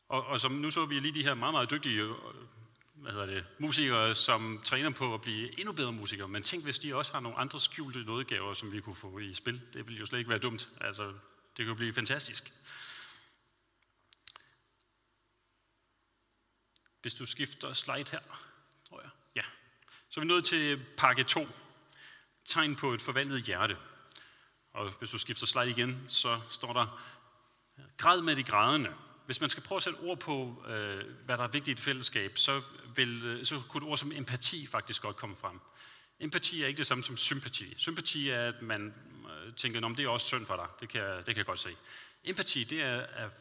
og, 0.10 0.26
og 0.26 0.40
som 0.40 0.52
nu 0.52 0.72
så 0.72 0.86
vi 0.86 1.00
lige 1.00 1.14
de 1.14 1.24
her 1.24 1.34
meget, 1.34 1.54
meget 1.54 1.72
dygtige 1.72 2.14
hvad 3.02 3.12
hedder 3.12 3.26
det, 3.26 3.46
musikere, 3.60 4.16
som 4.16 4.62
træner 4.66 4.90
på 4.90 5.14
at 5.14 5.22
blive 5.22 5.60
endnu 5.60 5.74
bedre 5.74 5.92
musikere. 5.92 6.28
Men 6.28 6.44
tænk, 6.44 6.64
hvis 6.64 6.80
de 6.80 6.96
også 6.96 7.14
har 7.14 7.20
nogle 7.20 7.38
andre 7.38 7.62
skjulte 7.62 8.00
nådegaver, 8.00 8.54
som 8.54 8.72
vi 8.72 8.82
kunne 8.82 8.96
få 8.96 9.20
i 9.20 9.34
spil. 9.34 9.62
Det 9.74 9.88
ville 9.88 10.00
jo 10.00 10.06
slet 10.06 10.20
ikke 10.20 10.30
være 10.30 10.40
dumt. 10.40 10.70
Altså, 10.82 11.14
det 11.58 11.66
kunne 11.66 11.76
blive 11.76 11.94
fantastisk. 11.94 12.54
Hvis 17.02 17.14
du 17.14 17.26
skifter 17.26 17.74
slide 17.74 18.10
her, 18.12 18.20
tror 18.90 19.02
jeg. 19.02 19.10
Ja. 19.36 19.44
Så 20.10 20.20
er 20.20 20.22
vi 20.22 20.28
nået 20.28 20.46
til 20.46 20.86
pakke 20.98 21.24
2. 21.24 21.48
Tegn 22.46 22.76
på 22.76 22.94
et 22.94 23.02
forvandlet 23.02 23.44
hjerte. 23.44 23.78
Og 24.74 24.92
hvis 25.00 25.10
du 25.10 25.18
skifter 25.18 25.46
slide 25.46 25.70
igen, 25.70 26.06
så 26.08 26.42
står 26.50 26.74
der, 26.74 27.02
græd 27.98 28.22
med 28.22 28.36
de 28.36 28.44
grædende. 28.44 28.96
Hvis 29.26 29.42
man 29.42 29.50
skal 29.50 29.64
prøve 29.64 29.78
at 29.78 29.84
sætte 29.84 29.98
ord 30.00 30.20
på, 30.20 30.64
øh, 30.68 31.06
hvad 31.26 31.38
der 31.38 31.44
er 31.44 31.48
vigtigt 31.48 31.68
i 31.68 31.72
et 31.72 31.86
fællesskab, 31.86 32.38
så, 32.38 32.62
vil, 32.96 33.26
øh, 33.26 33.46
så 33.46 33.62
kunne 33.70 33.84
et 33.84 33.90
ord 33.90 33.98
som 33.98 34.12
empati 34.12 34.68
faktisk 34.68 35.02
godt 35.02 35.16
komme 35.16 35.36
frem. 35.36 35.60
Empati 36.20 36.64
er 36.64 36.68
ikke 36.68 36.78
det 36.78 36.88
samme 36.88 37.04
som 37.04 37.18
sympati. 37.18 37.74
Sympati 37.78 38.30
er, 38.30 38.48
at 38.48 38.62
man 38.62 38.94
øh, 39.26 39.54
tænker, 39.54 39.86
om 39.86 39.96
det 39.96 40.06
er 40.06 40.10
også 40.10 40.28
synd 40.28 40.46
for 40.46 40.56
dig. 40.56 40.68
Det 40.80 40.90
kan, 40.90 41.02
jeg, 41.02 41.18
det 41.18 41.26
kan 41.26 41.38
jeg 41.38 41.46
godt 41.46 41.60
se. 41.60 41.76
Empati, 42.24 42.64
det 42.64 42.82
er 42.82 43.02
at, 43.02 43.32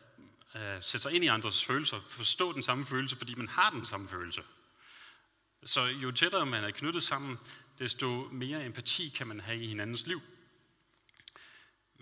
at 0.52 0.84
sætte 0.84 1.02
sig 1.02 1.12
ind 1.12 1.24
i 1.24 1.26
andres 1.26 1.64
følelser, 1.64 2.00
forstå 2.00 2.52
den 2.52 2.62
samme 2.62 2.86
følelse, 2.86 3.16
fordi 3.16 3.34
man 3.34 3.48
har 3.48 3.70
den 3.70 3.86
samme 3.86 4.08
følelse. 4.08 4.42
Så 5.64 5.84
jo 5.84 6.10
tættere 6.10 6.46
man 6.46 6.64
er 6.64 6.70
knyttet 6.70 7.02
sammen, 7.02 7.38
desto 7.78 8.28
mere 8.32 8.64
empati 8.64 9.08
kan 9.08 9.26
man 9.26 9.40
have 9.40 9.62
i 9.62 9.66
hinandens 9.66 10.06
liv. 10.06 10.20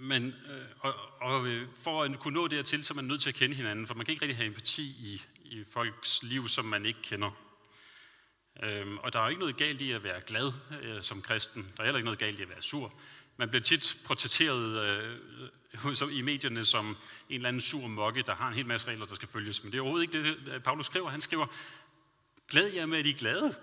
Men, 0.01 0.27
øh, 0.27 0.67
og, 0.81 0.95
og 1.21 1.47
for 1.77 2.03
at 2.03 2.19
kunne 2.19 2.35
nå 2.35 2.49
dertil, 2.49 2.85
så 2.85 2.95
er 2.95 2.97
man 2.97 3.05
nødt 3.05 3.21
til 3.21 3.29
at 3.29 3.35
kende 3.35 3.55
hinanden, 3.55 3.87
for 3.87 3.95
man 3.95 4.07
kan 4.07 4.13
ikke 4.13 4.23
rigtig 4.23 4.37
have 4.37 4.47
empati 4.47 4.83
i, 4.83 5.23
i 5.45 5.65
folks 5.73 6.23
liv, 6.23 6.49
som 6.49 6.65
man 6.65 6.87
ikke 6.87 7.03
kender. 7.03 7.31
Øhm, 8.63 8.99
og 8.99 9.13
der 9.13 9.21
er 9.21 9.29
ikke 9.29 9.41
noget 9.41 9.57
galt 9.57 9.83
i 9.83 9.93
at 9.93 10.05
være 10.05 10.21
glad 10.21 10.53
øh, 10.83 11.03
som 11.03 11.23
kristen. 11.23 11.63
Der 11.77 11.83
er 11.83 11.85
heller 11.85 11.99
ikke 11.99 12.05
noget 12.05 12.19
galt 12.19 12.39
i 12.39 12.43
at 12.43 12.49
være 12.49 12.63
sur. 12.63 12.93
Man 13.37 13.49
bliver 13.49 13.63
tit 13.63 13.97
portrætteret 14.07 14.85
øh, 14.85 15.17
øh 15.85 16.19
i 16.19 16.23
medierne 16.23 16.65
som 16.65 16.87
en 16.87 16.97
eller 17.29 17.49
anden 17.49 17.61
sur 17.61 17.87
mokke, 17.87 18.23
der 18.23 18.35
har 18.35 18.49
en 18.49 18.55
hel 18.55 18.67
masse 18.67 18.89
regler, 18.89 19.07
der 19.07 19.15
skal 19.15 19.29
følges. 19.29 19.65
Men 19.65 19.73
det 19.73 19.79
er 19.79 19.83
overhovedet 19.83 20.15
ikke 20.15 20.29
det, 20.55 20.63
Paulus 20.63 20.87
skriver. 20.87 21.11
Han 21.11 21.21
skriver, 21.21 21.47
glæd 22.49 22.73
jer 22.73 22.87
med, 22.87 22.99
at 22.99 23.07
I 23.07 23.11
er 23.11 23.19
glade. 23.19 23.55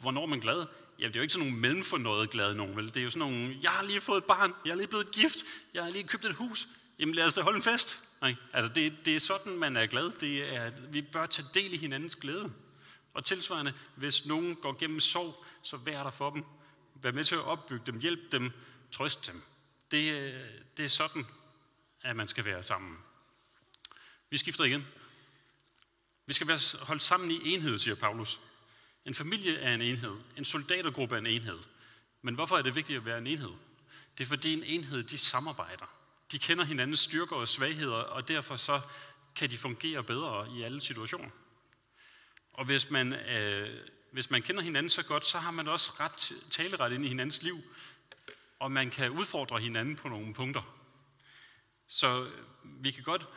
Hvornår 0.00 0.22
er 0.22 0.26
man 0.26 0.40
glad? 0.40 0.66
Ja, 0.98 1.06
det 1.06 1.16
er 1.16 1.20
jo 1.20 1.22
ikke 1.22 1.32
sådan 1.32 1.46
nogle 1.46 1.60
mellemfornøjet 1.60 2.30
glade 2.30 2.54
nogen, 2.54 2.76
vel? 2.76 2.86
Det 2.86 2.96
er 2.96 3.04
jo 3.04 3.10
sådan 3.10 3.32
nogle, 3.32 3.58
jeg 3.62 3.70
har 3.70 3.84
lige 3.84 4.00
fået 4.00 4.18
et 4.18 4.24
barn, 4.24 4.54
jeg 4.64 4.70
er 4.70 4.76
lige 4.76 4.86
blevet 4.86 5.12
gift, 5.12 5.38
jeg 5.74 5.82
har 5.82 5.90
lige 5.90 6.08
købt 6.08 6.24
et 6.24 6.34
hus, 6.34 6.68
jamen 6.98 7.14
lad 7.14 7.24
os 7.24 7.34
da 7.34 7.42
holde 7.42 7.56
en 7.56 7.62
fest. 7.62 8.04
Nej, 8.20 8.34
altså 8.52 8.72
det, 8.72 8.96
det 9.04 9.16
er 9.16 9.20
sådan, 9.20 9.52
man 9.52 9.76
er 9.76 9.86
glad. 9.86 10.10
Det 10.10 10.54
er, 10.54 10.70
vi 10.90 11.02
bør 11.02 11.26
tage 11.26 11.48
del 11.54 11.72
i 11.72 11.76
hinandens 11.76 12.16
glæde. 12.16 12.52
Og 13.14 13.24
tilsvarende, 13.24 13.74
hvis 13.96 14.26
nogen 14.26 14.56
går 14.56 14.78
gennem 14.78 15.00
sorg, 15.00 15.44
så 15.62 15.76
vær 15.76 16.02
der 16.02 16.10
for 16.10 16.30
dem. 16.30 16.44
Vær 17.02 17.12
med 17.12 17.24
til 17.24 17.34
at 17.34 17.40
opbygge 17.40 17.86
dem, 17.86 18.00
hjælp 18.00 18.32
dem, 18.32 18.50
trøst 18.92 19.26
dem. 19.26 19.42
Det, 19.90 20.34
det 20.76 20.84
er 20.84 20.88
sådan, 20.88 21.26
at 22.02 22.16
man 22.16 22.28
skal 22.28 22.44
være 22.44 22.62
sammen. 22.62 22.98
Vi 24.30 24.36
skifter 24.36 24.64
igen. 24.64 24.86
Vi 26.26 26.32
skal 26.32 26.48
være 26.48 26.58
holdt 26.80 27.02
sammen 27.02 27.30
i 27.30 27.48
enhed, 27.48 27.78
siger 27.78 27.94
Paulus. 27.94 28.38
En 29.06 29.14
familie 29.14 29.56
er 29.56 29.74
en 29.74 29.82
enhed. 29.82 30.16
En 30.36 30.44
soldatergruppe 30.44 31.14
er 31.14 31.18
en 31.18 31.26
enhed. 31.26 31.58
Men 32.22 32.34
hvorfor 32.34 32.58
er 32.58 32.62
det 32.62 32.74
vigtigt 32.74 32.96
at 32.96 33.04
være 33.04 33.18
en 33.18 33.26
enhed? 33.26 33.52
Det 34.18 34.24
er 34.24 34.28
fordi 34.28 34.52
en 34.52 34.64
enhed, 34.64 35.02
de 35.02 35.18
samarbejder. 35.18 35.94
De 36.32 36.38
kender 36.38 36.64
hinandens 36.64 37.00
styrker 37.00 37.36
og 37.36 37.48
svagheder, 37.48 37.96
og 37.96 38.28
derfor 38.28 38.56
så 38.56 38.80
kan 39.36 39.50
de 39.50 39.58
fungere 39.58 40.04
bedre 40.04 40.48
i 40.56 40.62
alle 40.62 40.80
situationer. 40.80 41.30
Og 42.52 42.64
hvis 42.64 42.90
man, 42.90 43.12
øh, 43.12 43.88
hvis 44.12 44.30
man 44.30 44.42
kender 44.42 44.62
hinanden 44.62 44.90
så 44.90 45.02
godt, 45.02 45.26
så 45.26 45.38
har 45.38 45.50
man 45.50 45.68
også 45.68 45.90
ret 46.00 46.32
taleret 46.50 46.92
ind 46.92 47.04
i 47.04 47.08
hinandens 47.08 47.42
liv, 47.42 47.60
og 48.58 48.72
man 48.72 48.90
kan 48.90 49.10
udfordre 49.10 49.60
hinanden 49.60 49.96
på 49.96 50.08
nogle 50.08 50.34
punkter. 50.34 50.62
Så 51.88 52.30
vi 52.64 52.90
kan 52.90 53.02
godt 53.02 53.28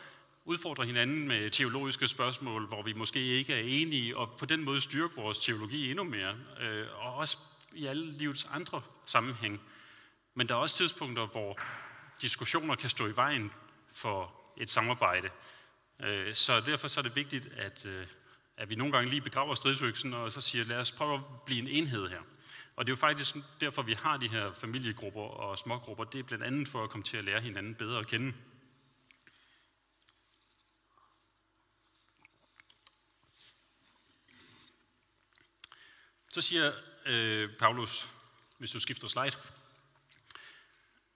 udfordre 0.46 0.84
hinanden 0.84 1.28
med 1.28 1.50
teologiske 1.50 2.08
spørgsmål, 2.08 2.66
hvor 2.66 2.82
vi 2.82 2.92
måske 2.92 3.20
ikke 3.20 3.54
er 3.54 3.62
enige, 3.64 4.16
og 4.16 4.36
på 4.38 4.46
den 4.46 4.64
måde 4.64 4.80
styrke 4.80 5.16
vores 5.16 5.38
teologi 5.38 5.90
endnu 5.90 6.04
mere, 6.04 6.34
øh, 6.60 6.86
og 6.94 7.14
også 7.14 7.38
i 7.72 7.86
alle 7.86 8.10
livets 8.10 8.48
andre 8.52 8.82
sammenhæng. 9.06 9.60
Men 10.34 10.48
der 10.48 10.54
er 10.54 10.58
også 10.58 10.76
tidspunkter, 10.76 11.26
hvor 11.26 11.58
diskussioner 12.22 12.74
kan 12.74 12.90
stå 12.90 13.06
i 13.06 13.16
vejen 13.16 13.52
for 13.92 14.34
et 14.56 14.70
samarbejde. 14.70 15.28
Øh, 16.02 16.34
så 16.34 16.60
derfor 16.60 16.88
så 16.88 17.00
er 17.00 17.02
det 17.02 17.16
vigtigt, 17.16 17.48
at, 17.56 17.86
øh, 17.86 18.06
at 18.56 18.68
vi 18.68 18.74
nogle 18.74 18.92
gange 18.92 19.10
lige 19.10 19.20
begraver 19.20 19.54
stridsøksen, 19.54 20.14
og 20.14 20.32
så 20.32 20.40
siger, 20.40 20.64
lad 20.64 20.78
os 20.78 20.92
prøve 20.92 21.14
at 21.14 21.20
blive 21.46 21.60
en 21.60 21.68
enhed 21.68 22.08
her. 22.08 22.20
Og 22.76 22.86
det 22.86 22.92
er 22.92 22.96
jo 22.96 23.00
faktisk 23.00 23.36
derfor, 23.60 23.82
vi 23.82 23.94
har 23.94 24.16
de 24.16 24.28
her 24.28 24.52
familiegrupper 24.52 25.20
og 25.20 25.58
smågrupper. 25.58 26.04
Det 26.04 26.18
er 26.18 26.22
blandt 26.22 26.44
andet 26.44 26.68
for 26.68 26.84
at 26.84 26.90
komme 26.90 27.04
til 27.04 27.16
at 27.16 27.24
lære 27.24 27.40
hinanden 27.40 27.74
bedre 27.74 27.98
at 27.98 28.06
kende. 28.06 28.32
Så 36.36 36.42
siger 36.42 36.72
øh, 37.06 37.50
Paulus, 37.58 38.06
hvis 38.58 38.70
du 38.70 38.78
skifter 38.78 39.08
slide, 39.08 39.36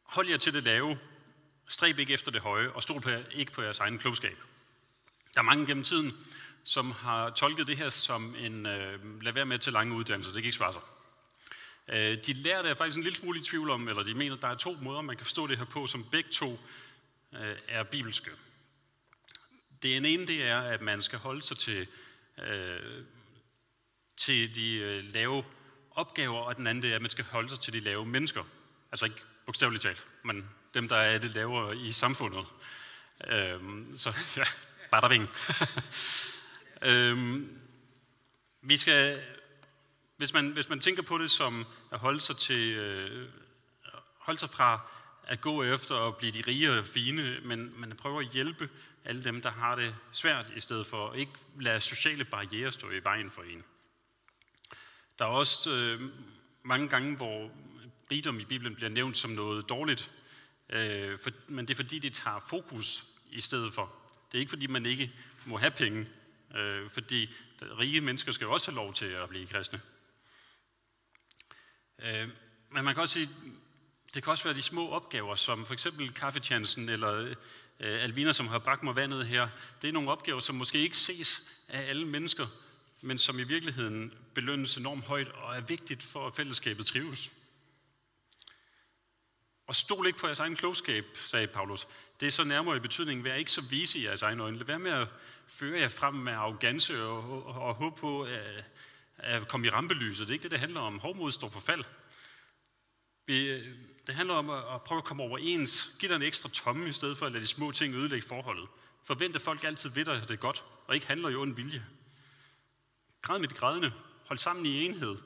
hold 0.02 0.28
jer 0.28 0.36
til 0.36 0.54
det 0.54 0.62
lave, 0.62 0.98
stræb 1.68 1.98
ikke 1.98 2.12
efter 2.12 2.30
det 2.30 2.40
høje, 2.40 2.70
og 2.70 2.82
stol 2.82 3.00
på 3.00 3.10
jer, 3.10 3.22
ikke 3.32 3.52
på 3.52 3.62
jeres 3.62 3.78
egen 3.78 3.98
klogskab. 3.98 4.36
Der 5.34 5.40
er 5.40 5.44
mange 5.44 5.66
gennem 5.66 5.84
tiden, 5.84 6.12
som 6.64 6.90
har 6.90 7.30
tolket 7.30 7.66
det 7.66 7.76
her 7.76 7.88
som 7.88 8.34
en 8.34 8.66
øh, 8.66 9.22
lad 9.22 9.32
være 9.32 9.46
med 9.46 9.58
til 9.58 9.72
lange 9.72 9.94
uddannelser, 9.94 10.32
det 10.32 10.42
kan 10.42 10.46
ikke 10.46 10.56
svare 10.56 10.72
sig. 10.72 10.82
Øh, 11.88 12.18
de 12.26 12.32
lærer 12.32 12.62
det 12.62 12.78
faktisk 12.78 12.96
en 12.96 13.02
lille 13.02 13.18
smule 13.18 13.40
i 13.40 13.42
tvivl 13.42 13.70
om, 13.70 13.88
eller 13.88 14.02
de 14.02 14.14
mener, 14.14 14.36
at 14.36 14.42
der 14.42 14.48
er 14.48 14.56
to 14.56 14.76
måder, 14.82 15.00
man 15.00 15.16
kan 15.16 15.24
forstå 15.24 15.46
det 15.46 15.58
her 15.58 15.64
på, 15.64 15.86
som 15.86 16.04
begge 16.10 16.30
to 16.30 16.60
øh, 17.32 17.56
er 17.68 17.82
bibelske. 17.82 18.30
Det 19.82 19.96
ene 19.96 20.26
det 20.26 20.42
er, 20.42 20.60
at 20.60 20.80
man 20.80 21.02
skal 21.02 21.18
holde 21.18 21.42
sig 21.42 21.58
til 21.58 21.86
øh, 22.38 23.04
til 24.20 24.54
de 24.54 24.74
øh, 24.74 25.04
lave 25.04 25.44
opgaver, 25.90 26.40
og 26.40 26.56
den 26.56 26.66
anden 26.66 26.82
det 26.82 26.90
er, 26.90 26.96
at 26.96 27.02
man 27.02 27.10
skal 27.10 27.24
holde 27.24 27.48
sig 27.48 27.60
til 27.60 27.72
de 27.72 27.80
lave 27.80 28.06
mennesker. 28.06 28.44
Altså 28.92 29.04
ikke 29.04 29.20
bogstaveligt 29.46 29.82
talt, 29.82 30.06
men 30.24 30.50
dem, 30.74 30.88
der 30.88 30.96
er 30.96 31.18
det 31.18 31.30
lavere 31.30 31.76
i 31.76 31.92
samfundet. 31.92 32.46
Øhm, 33.26 33.96
så 33.96 34.16
ja, 34.36 34.42
bare 34.90 35.00
der 35.00 35.08
ving. 35.08 35.28
øhm, 36.90 37.60
vi 38.62 38.76
skal, 38.76 39.22
hvis 40.16 40.32
man, 40.32 40.50
hvis 40.50 40.68
man 40.68 40.80
tænker 40.80 41.02
på 41.02 41.18
det 41.18 41.30
som 41.30 41.66
at 41.92 41.98
holde 41.98 42.20
sig, 42.20 42.36
til, 42.36 42.74
øh, 42.74 43.28
holde 44.18 44.40
sig 44.40 44.50
fra 44.50 44.80
at 45.24 45.40
gå 45.40 45.62
efter 45.62 45.96
at 45.96 46.16
blive 46.16 46.32
de 46.32 46.42
rige 46.46 46.78
og 46.78 46.86
fine, 46.86 47.40
men 47.40 47.80
man 47.80 47.96
prøver 47.96 48.20
at 48.20 48.28
hjælpe 48.32 48.68
alle 49.04 49.24
dem, 49.24 49.42
der 49.42 49.50
har 49.50 49.74
det 49.74 49.94
svært, 50.12 50.52
i 50.56 50.60
stedet 50.60 50.86
for 50.86 51.10
at 51.10 51.18
ikke 51.18 51.32
lade 51.60 51.80
sociale 51.80 52.24
barriere 52.24 52.72
stå 52.72 52.90
i 52.90 53.04
vejen 53.04 53.30
for 53.30 53.42
en. 53.42 53.64
Der 55.20 55.26
er 55.26 55.30
også 55.30 55.70
øh, 55.70 56.00
mange 56.62 56.88
gange, 56.88 57.16
hvor 57.16 57.50
rigdom 58.10 58.40
i 58.40 58.44
Bibelen 58.44 58.74
bliver 58.74 58.88
nævnt 58.88 59.16
som 59.16 59.30
noget 59.30 59.68
dårligt, 59.68 60.10
øh, 60.68 61.18
for, 61.18 61.30
men 61.48 61.68
det 61.68 61.74
er 61.74 61.76
fordi, 61.76 61.98
det 61.98 62.12
tager 62.12 62.40
fokus 62.50 63.04
i 63.30 63.40
stedet 63.40 63.72
for. 63.72 63.92
Det 64.32 64.38
er 64.38 64.40
ikke 64.40 64.50
fordi, 64.50 64.66
man 64.66 64.86
ikke 64.86 65.12
må 65.46 65.56
have 65.56 65.70
penge, 65.70 66.08
øh, 66.56 66.90
fordi 66.90 67.34
rige 67.60 68.00
mennesker 68.00 68.32
skal 68.32 68.44
jo 68.44 68.52
også 68.52 68.70
have 68.70 68.76
lov 68.76 68.92
til 68.92 69.06
at 69.06 69.28
blive 69.28 69.46
kristne. 69.46 69.80
Øh, 71.98 72.28
men 72.70 72.84
man 72.84 72.94
kan 72.94 73.02
også 73.02 73.12
sige, 73.12 73.30
det 74.14 74.22
kan 74.22 74.30
også 74.30 74.44
være 74.44 74.56
de 74.56 74.62
små 74.62 74.88
opgaver, 74.88 75.34
som 75.34 75.66
for 75.66 75.72
eksempel 75.72 76.14
kaffetjansen 76.14 76.88
eller 76.88 77.12
øh, 77.12 77.34
Alvina, 78.02 78.32
som 78.32 78.46
har 78.46 78.58
bragt 78.58 78.82
mig 78.82 78.96
vandet 78.96 79.26
her, 79.26 79.48
det 79.82 79.88
er 79.88 79.92
nogle 79.92 80.10
opgaver, 80.10 80.40
som 80.40 80.54
måske 80.54 80.78
ikke 80.78 80.96
ses 80.96 81.42
af 81.68 81.88
alle 81.88 82.06
mennesker, 82.06 82.46
men 83.00 83.18
som 83.18 83.38
i 83.38 83.42
virkeligheden 83.42 84.14
belønnes 84.34 84.76
enormt 84.76 85.04
højt 85.04 85.28
og 85.28 85.56
er 85.56 85.60
vigtigt 85.60 86.02
for, 86.02 86.26
at 86.26 86.34
fællesskabet 86.34 86.86
trives. 86.86 87.30
Og 89.66 89.76
stol 89.76 90.06
ikke 90.06 90.18
på 90.18 90.26
jeres 90.26 90.38
egen 90.38 90.56
klogskab, 90.56 91.04
sagde 91.16 91.46
Paulus. 91.46 91.86
Det 92.20 92.26
er 92.26 92.30
så 92.30 92.44
nærmere 92.44 92.76
i 92.76 92.80
betydningen, 92.80 93.24
vær 93.24 93.34
ikke 93.34 93.52
så 93.52 93.62
vise 93.70 93.98
i 93.98 94.04
jeres 94.04 94.22
egen 94.22 94.40
øjne. 94.40 94.56
Lad 94.58 94.66
være 94.66 94.78
med 94.78 94.90
at 94.90 95.08
føre 95.46 95.80
jer 95.80 95.88
frem 95.88 96.14
med 96.14 96.32
arrogance 96.32 97.02
og, 97.02 97.46
og, 97.46 97.62
og 97.62 97.74
håbe 97.74 98.00
på 98.00 98.22
at, 98.22 98.64
at 99.18 99.48
komme 99.48 99.66
i 99.66 99.70
rampelyset. 99.70 100.28
Det 100.28 100.32
er 100.32 100.34
ikke 100.34 100.42
det, 100.42 100.50
det 100.50 100.60
handler 100.60 100.80
om. 100.80 100.98
Hårdmod 100.98 101.32
står 101.32 101.48
for 101.48 101.60
fald. 101.60 101.84
Det 104.06 104.14
handler 104.14 104.34
om 104.34 104.50
at 104.50 104.82
prøve 104.82 104.98
at 104.98 105.04
komme 105.04 105.22
overens. 105.22 105.96
Giv 106.00 106.08
dig 106.08 106.16
en 106.16 106.22
ekstra 106.22 106.48
tomme, 106.48 106.88
i 106.88 106.92
stedet 106.92 107.18
for 107.18 107.26
at 107.26 107.32
lade 107.32 107.42
de 107.42 107.48
små 107.48 107.70
ting 107.70 107.94
ødelægge 107.94 108.28
forholdet. 108.28 108.68
Forvent, 109.04 109.36
at 109.36 109.42
folk 109.42 109.64
altid 109.64 109.90
ved 109.90 110.04
dig, 110.04 110.14
at 110.14 110.22
det 110.22 110.30
er 110.30 110.36
godt, 110.36 110.64
og 110.86 110.94
ikke 110.94 111.06
handler 111.06 111.28
i 111.28 111.34
ond 111.34 111.56
vilje. 111.56 111.86
Græd 113.22 113.38
med 113.38 113.48
de 113.48 113.54
grædende. 113.54 113.92
Hold 114.24 114.38
sammen 114.38 114.66
i 114.66 114.84
enhed. 114.84 115.16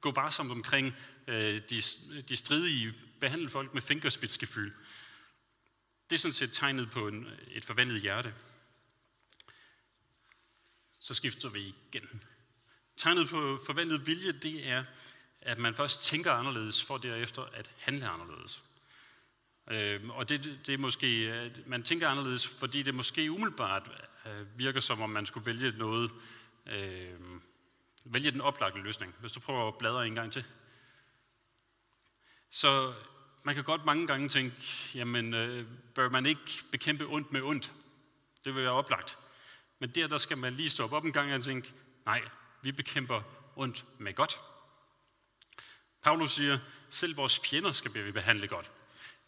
Gå 0.00 0.10
varsomt 0.10 0.50
omkring 0.50 0.94
øh, 1.26 1.62
de, 1.70 1.82
de 2.28 2.36
stridige. 2.36 2.94
Behandle 3.20 3.48
folk 3.48 3.74
med 3.74 3.82
fingerspidsgefyld. 3.82 4.74
Det 6.10 6.16
er 6.16 6.20
sådan 6.20 6.32
set 6.32 6.52
tegnet 6.52 6.90
på 6.90 7.08
en, 7.08 7.28
et 7.50 7.64
forvandlet 7.64 8.00
hjerte. 8.00 8.34
Så 11.00 11.14
skifter 11.14 11.48
vi 11.48 11.74
igen. 11.92 12.22
Tegnet 12.96 13.28
på 13.28 13.58
forvandlet 13.66 14.06
vilje, 14.06 14.32
det 14.32 14.68
er, 14.68 14.84
at 15.40 15.58
man 15.58 15.74
først 15.74 16.02
tænker 16.02 16.32
anderledes, 16.32 16.84
for 16.84 16.96
derefter 16.96 17.42
at 17.42 17.70
handle 17.78 18.08
anderledes. 18.08 18.62
Øh, 19.70 20.10
og 20.10 20.28
det, 20.28 20.58
det 20.66 20.74
er 20.74 20.78
måske, 20.78 21.06
at 21.06 21.66
man 21.66 21.82
tænker 21.82 22.08
anderledes, 22.08 22.46
fordi 22.46 22.82
det 22.82 22.94
måske 22.94 23.32
umiddelbart 23.32 24.02
øh, 24.26 24.58
virker 24.58 24.80
som 24.80 25.00
om 25.00 25.10
man 25.10 25.26
skulle 25.26 25.46
vælge 25.46 25.78
noget, 25.78 26.10
øh, 26.66 27.20
vælge 28.04 28.30
den 28.30 28.40
oplagte 28.40 28.78
løsning. 28.78 29.14
Hvis 29.20 29.32
du 29.32 29.40
prøver 29.40 29.68
at 29.68 29.78
bladre 29.78 30.06
en 30.06 30.14
gang 30.14 30.32
til. 30.32 30.44
Så 32.50 32.94
man 33.42 33.54
kan 33.54 33.64
godt 33.64 33.84
mange 33.84 34.06
gange 34.06 34.28
tænke, 34.28 34.56
jamen 34.94 35.34
øh, 35.34 35.66
bør 35.94 36.08
man 36.08 36.26
ikke 36.26 36.64
bekæmpe 36.72 37.06
ondt 37.06 37.32
med 37.32 37.42
ondt? 37.42 37.72
Det 38.44 38.54
vil 38.54 38.62
være 38.62 38.72
oplagt. 38.72 39.18
Men 39.78 39.90
der, 39.90 40.06
der 40.06 40.18
skal 40.18 40.38
man 40.38 40.52
lige 40.52 40.70
stoppe 40.70 40.96
op 40.96 41.04
en 41.04 41.12
gang 41.12 41.34
og 41.34 41.44
tænke, 41.44 41.72
nej, 42.06 42.22
vi 42.62 42.72
bekæmper 42.72 43.22
ondt 43.56 43.84
med 43.98 44.14
godt. 44.14 44.40
Paulus 46.02 46.30
siger, 46.30 46.58
selv 46.90 47.16
vores 47.16 47.40
fjender 47.40 47.72
skal 47.72 47.94
vi 47.94 48.12
behandle 48.12 48.48
godt. 48.48 48.70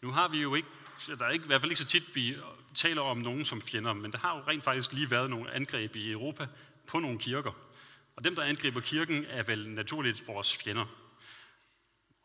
Nu 0.01 0.11
har 0.11 0.27
vi 0.27 0.41
jo 0.41 0.55
ikke, 0.55 0.67
der 1.07 1.25
er 1.25 1.29
ikke, 1.29 1.43
i 1.43 1.47
hvert 1.47 1.61
fald 1.61 1.71
ikke 1.71 1.81
så 1.81 1.87
tit, 1.87 2.15
vi 2.15 2.37
taler 2.75 3.01
om 3.01 3.17
nogen 3.17 3.45
som 3.45 3.61
fjender, 3.61 3.93
men 3.93 4.11
der 4.11 4.17
har 4.17 4.37
jo 4.37 4.43
rent 4.47 4.63
faktisk 4.63 4.93
lige 4.93 5.11
været 5.11 5.29
nogle 5.29 5.51
angreb 5.51 5.95
i 5.95 6.11
Europa 6.11 6.47
på 6.89 6.99
nogle 6.99 7.19
kirker. 7.19 7.51
Og 8.15 8.23
dem, 8.23 8.35
der 8.35 8.43
angriber 8.43 8.79
kirken, 8.79 9.25
er 9.25 9.43
vel 9.43 9.69
naturligt 9.69 10.27
vores 10.27 10.57
fjender. 10.57 10.85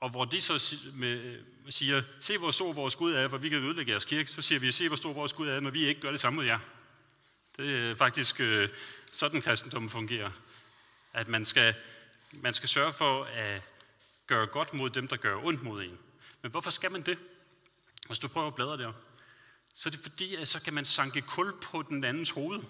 Og 0.00 0.10
hvor 0.10 0.24
de 0.24 0.40
så 0.40 0.76
øh, 1.02 1.40
siger, 1.68 2.02
se 2.20 2.38
hvor 2.38 2.50
stor 2.50 2.72
vores 2.72 2.96
Gud 2.96 3.12
er, 3.12 3.28
for 3.28 3.38
vi 3.38 3.48
kan 3.48 3.58
ødelægge 3.58 3.90
jeres 3.90 4.04
kirke, 4.04 4.30
så 4.30 4.42
siger 4.42 4.58
vi, 4.58 4.72
se 4.72 4.88
hvor 4.88 4.96
stor 4.96 5.12
vores 5.12 5.32
Gud 5.32 5.48
er, 5.48 5.60
men 5.60 5.74
vi 5.74 5.84
ikke 5.84 6.00
gør 6.00 6.10
det 6.10 6.20
samme 6.20 6.36
mod 6.36 6.44
jer. 6.44 6.58
Det 7.56 7.90
er 7.90 7.94
faktisk 7.94 8.40
øh, 8.40 8.68
sådan 9.12 9.42
kristendommen 9.42 9.88
fungerer. 9.88 10.30
At 11.12 11.28
man 11.28 11.44
skal, 11.44 11.74
man 12.32 12.54
skal 12.54 12.68
sørge 12.68 12.92
for 12.92 13.24
at 13.24 13.62
gøre 14.26 14.46
godt 14.46 14.74
mod 14.74 14.90
dem, 14.90 15.08
der 15.08 15.16
gør 15.16 15.44
ondt 15.44 15.62
mod 15.62 15.82
en. 15.82 15.98
Men 16.42 16.50
hvorfor 16.50 16.70
skal 16.70 16.92
man 16.92 17.02
det? 17.02 17.18
Hvis 18.06 18.18
du 18.18 18.28
prøver 18.28 18.46
at 18.46 18.54
bladre 18.54 18.76
der, 18.76 18.92
så 19.74 19.88
er 19.88 19.90
det 19.90 20.00
fordi, 20.00 20.34
at 20.34 20.48
så 20.48 20.60
kan 20.60 20.74
man 20.74 20.84
sanke 20.84 21.20
kul 21.20 21.52
på 21.62 21.82
den 21.82 22.04
andens 22.04 22.30
hoved. 22.30 22.60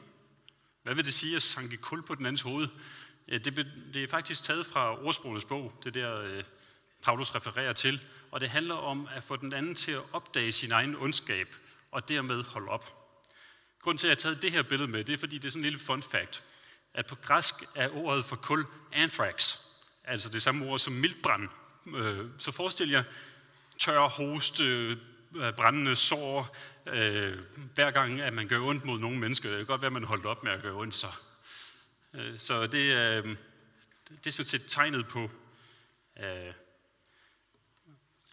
Hvad 0.85 0.95
vil 0.95 1.05
det 1.05 1.15
sige 1.15 1.37
at 1.37 1.43
sanke 1.43 1.77
kul 1.77 2.03
på 2.03 2.15
den 2.15 2.27
andens 2.27 2.41
hoved? 2.41 2.69
Det, 3.29 3.69
det 3.95 4.05
er 4.05 4.09
faktisk 4.09 4.45
taget 4.45 4.67
fra 4.67 5.05
ordsprogenes 5.05 5.45
bog, 5.45 5.81
det 5.85 5.95
der 5.95 6.21
øh, 6.21 6.45
Paulus 7.03 7.35
refererer 7.35 7.73
til, 7.73 8.01
og 8.31 8.41
det 8.41 8.51
handler 8.51 8.75
om 8.75 9.09
at 9.15 9.23
få 9.23 9.37
den 9.37 9.53
anden 9.53 9.75
til 9.75 9.93
at 9.93 10.03
opdage 10.13 10.53
sin 10.53 10.73
egen 10.73 10.97
ondskab, 10.97 11.55
og 11.93 12.09
dermed 12.09 12.43
holde 12.45 12.69
op. 12.69 13.09
Grunden 13.83 13.99
til, 13.99 14.07
at 14.07 14.09
jeg 14.09 14.15
har 14.15 14.21
taget 14.21 14.43
det 14.43 14.53
her 14.53 14.63
billede 14.63 14.91
med, 14.91 15.05
det 15.05 15.13
er, 15.13 15.19
fordi 15.19 15.39
det 15.39 15.49
er 15.49 15.51
sådan 15.51 15.61
en 15.61 15.65
lille 15.65 15.79
fun 15.79 16.03
fact, 16.03 16.45
at 16.95 17.07
på 17.07 17.15
græsk 17.15 17.55
er 17.75 17.89
ordet 17.89 18.25
for 18.25 18.37
kul 18.37 18.67
anthrax, 18.93 19.59
altså 20.05 20.29
det 20.29 20.43
samme 20.43 20.67
ord 20.67 20.79
som 20.79 20.93
mildbrand. 20.93 21.49
Øh, 21.97 22.27
så 22.39 22.53
forestil 22.53 22.91
jer 22.91 23.05
tør 23.79 24.09
hoste, 24.09 24.99
Øh, 25.35 25.55
brændende 25.55 25.97
sår, 25.97 26.57
øh, 26.87 27.39
hver 27.75 27.91
gang, 27.91 28.21
at 28.21 28.33
man 28.33 28.49
gør 28.49 28.61
ondt 28.61 28.85
mod 28.85 28.99
nogle 28.99 29.19
mennesker. 29.19 29.49
Det 29.49 29.59
kan 29.59 29.67
godt 29.67 29.81
være, 29.81 29.87
at 29.87 29.93
man 29.93 30.05
holdt 30.05 30.27
op 30.27 30.45
med 30.45 30.53
at 30.53 30.63
gøre 30.63 30.75
ondt 30.75 30.95
så. 30.95 31.07
Øh, 32.15 32.39
så 32.39 32.67
det 32.67 32.93
øh, 32.93 33.37
det 34.11 34.27
er 34.27 34.31
sådan 34.31 34.49
set 34.49 34.65
tegnet 34.69 35.07
på, 35.07 35.31
øh, 36.23 36.53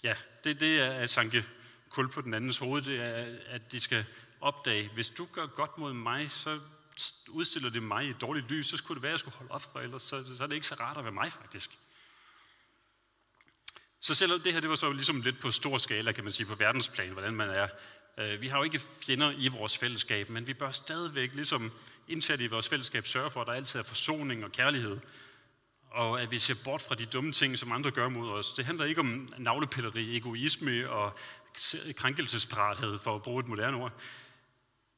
ja, 0.04 0.16
det, 0.44 0.60
det 0.60 0.80
er 0.80 0.92
at 0.92 1.10
sanke 1.10 1.46
kul 1.90 2.10
på 2.10 2.22
den 2.22 2.34
andens 2.34 2.58
hoved, 2.58 2.82
det 2.82 3.00
er, 3.00 3.40
at 3.48 3.72
de 3.72 3.80
skal 3.80 4.06
opdage, 4.42 4.90
hvis 4.94 5.10
du 5.10 5.28
gør 5.32 5.46
godt 5.46 5.78
mod 5.78 5.94
mig, 5.94 6.32
så 6.32 6.60
udstiller 7.30 7.70
det 7.70 7.84
mig 7.84 8.06
i 8.06 8.10
et 8.10 8.22
dårligt 8.22 8.52
lys, 8.52 8.68
så 8.68 8.78
skulle 8.78 8.96
det 8.96 9.04
være, 9.04 9.10
at 9.10 9.14
jeg 9.14 9.20
skulle 9.20 9.38
holde 9.38 9.52
op 9.52 9.62
for, 9.62 9.80
ellers 9.80 10.04
så, 10.04 10.36
så 10.38 10.44
er 10.44 10.48
det 10.48 10.56
ikke 10.56 10.68
så 10.68 10.76
rart 10.76 10.98
at 10.98 11.04
være 11.04 11.14
mig 11.14 11.32
faktisk. 11.32 11.78
Så 14.02 14.14
selvom 14.16 14.42
det 14.42 14.54
her 14.54 14.60
det 14.60 14.70
var 14.70 14.76
så 14.76 14.92
ligesom 14.92 15.22
lidt 15.22 15.40
på 15.40 15.52
stor 15.52 15.78
skala, 15.78 16.12
kan 16.12 16.24
man 16.24 16.34
sige, 16.34 16.48
på 16.48 16.56
verdensplan, 16.56 17.10
hvordan 17.10 17.34
man 17.34 17.50
er. 17.50 17.68
Øh, 18.18 18.42
vi 18.42 18.48
har 18.48 18.58
jo 18.58 18.64
ikke 18.64 18.80
fjender 18.80 19.34
i 19.38 19.48
vores 19.48 19.78
fællesskab, 19.78 20.30
men 20.30 20.48
vi 20.48 20.54
bør 20.54 20.72
stadigvæk 20.72 21.34
ligesom 21.34 21.72
indsat 22.08 22.42
i 22.42 22.48
vores 22.48 22.70
fællesskab 22.70 23.08
sørge 23.08 23.32
for, 23.32 23.42
at 23.42 23.48
der 23.48 23.54
altid 23.54 23.80
er 23.80 23.84
forsoning 23.84 24.44
og 24.44 24.52
kærlighed. 24.52 25.00
Og 25.92 26.22
at 26.22 26.32
vi 26.32 26.40
ser 26.40 26.56
bort 26.64 26.82
fra 26.82 26.96
de 26.96 27.06
dumme 27.06 27.32
ting, 27.32 27.58
som 27.58 27.72
andre 27.72 27.92
gør 27.92 28.10
mod 28.10 28.30
os. 28.30 28.54
Det 28.54 28.66
handler 28.66 28.86
ikke 28.86 29.00
om 29.00 29.34
navlepilleri, 29.38 30.16
egoisme 30.18 30.90
og 30.90 31.18
krænkelsesparathed, 31.96 33.00
for 33.00 33.16
at 33.16 33.22
bruge 33.22 33.40
et 33.40 33.48
moderne 33.48 33.78
ord. 33.78 33.94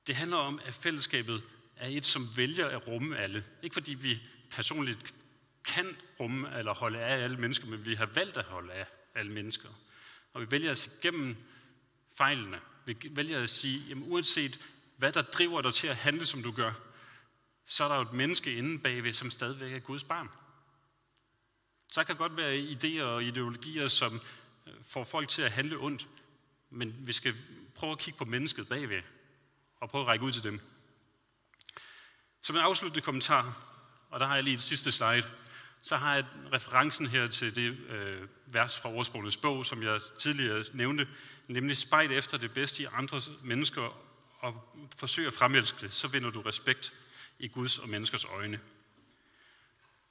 Det 0.08 0.16
handler 0.16 0.38
om, 0.38 0.60
at 0.66 0.74
fællesskabet 0.74 1.44
er 1.78 1.88
et, 1.90 2.06
som 2.06 2.30
vælger 2.36 2.68
at 2.68 2.88
rumme 2.88 3.18
alle. 3.18 3.44
Ikke 3.64 3.74
fordi 3.74 3.94
vi 3.94 4.22
personligt 4.52 5.14
kan 5.66 5.98
rumme 6.20 6.60
eller 6.60 6.74
holde 6.74 7.00
af 7.00 7.24
alle 7.24 7.38
mennesker, 7.38 7.68
men 7.68 7.86
vi 7.86 7.96
har 7.96 8.06
valgt 8.06 8.38
at 8.38 8.46
holde 8.46 8.74
af 8.74 8.88
alle 9.16 9.32
mennesker. 9.32 9.70
Og 10.34 10.42
vi 10.42 10.52
vælger 10.52 10.72
at 10.72 10.78
se 10.78 10.90
gennem 11.02 11.36
fejlene. 12.18 12.60
Vi 12.86 12.98
vælger 13.12 13.44
at 13.44 13.50
sige, 13.50 13.80
jamen 13.90 14.12
uanset 14.12 14.60
hvad 14.98 15.12
der 15.12 15.22
driver 15.22 15.62
dig 15.62 15.74
til 15.74 15.88
at 15.88 15.96
handle, 15.96 16.26
som 16.26 16.44
du 16.44 16.52
gør, 16.52 16.74
så 17.66 17.84
er 17.84 17.88
der 17.88 17.96
jo 17.96 18.02
et 18.02 18.14
menneske 18.14 18.54
inde 18.56 18.80
bagved, 18.80 19.14
som 19.14 19.30
stadigvæk 19.30 19.74
er 19.74 19.80
Guds 19.80 20.04
barn. 20.04 20.30
Så 21.92 22.04
kan 22.04 22.16
godt 22.16 22.38
være 22.38 22.58
idéer 22.58 23.04
og 23.04 23.24
ideologier, 23.24 23.88
som 23.88 24.22
øh, 24.68 24.74
får 24.82 25.04
folk 25.04 25.30
til 25.30 25.42
at 25.42 25.52
handle 25.52 25.78
ondt, 25.78 26.08
men 26.70 26.96
vi 27.08 27.14
skal 27.14 27.36
prøve 27.76 27.92
at 27.92 28.00
kigge 28.00 28.18
på 28.18 28.26
mennesket 28.26 28.70
bagved, 28.70 29.02
og 29.76 29.90
prøve 29.90 30.02
at 30.02 30.08
række 30.08 30.26
ud 30.26 30.32
til 30.32 30.44
dem. 30.44 30.60
Som 32.42 32.56
en 32.56 32.62
afsluttende 32.62 33.06
kommentar, 33.06 33.66
og 34.10 34.20
der 34.20 34.26
har 34.26 34.36
jeg 34.36 34.44
lige 34.44 34.54
et 34.54 34.62
sidste 34.62 34.92
slide, 34.92 35.32
så 35.84 35.98
har 35.98 36.16
jeg 36.16 36.26
referencen 36.54 37.08
her 37.08 37.28
til 37.28 37.56
det 37.56 37.78
øh, 37.90 38.28
vers 38.46 38.80
fra 38.80 38.90
ordsprogenes 38.90 39.38
bog, 39.38 39.66
som 39.66 39.84
jeg 39.84 40.02
tidligere 40.20 40.64
nævnte, 40.74 41.08
nemlig 41.48 41.78
spejl 41.78 42.12
efter 42.12 42.38
det 42.38 42.54
bedste 42.54 42.84
i 42.84 42.86
andre 42.94 43.22
mennesker 43.44 43.98
og 44.40 44.76
forsøg 44.98 45.28
at 45.28 45.34
fremelske 45.34 45.82
det, 45.82 45.94
så 45.94 46.08
vinder 46.08 46.30
du 46.30 46.42
respekt 46.42 46.94
i 47.40 47.48
Guds 47.48 47.78
og 47.78 47.90
menneskers 47.90 48.26
øjne. 48.26 48.60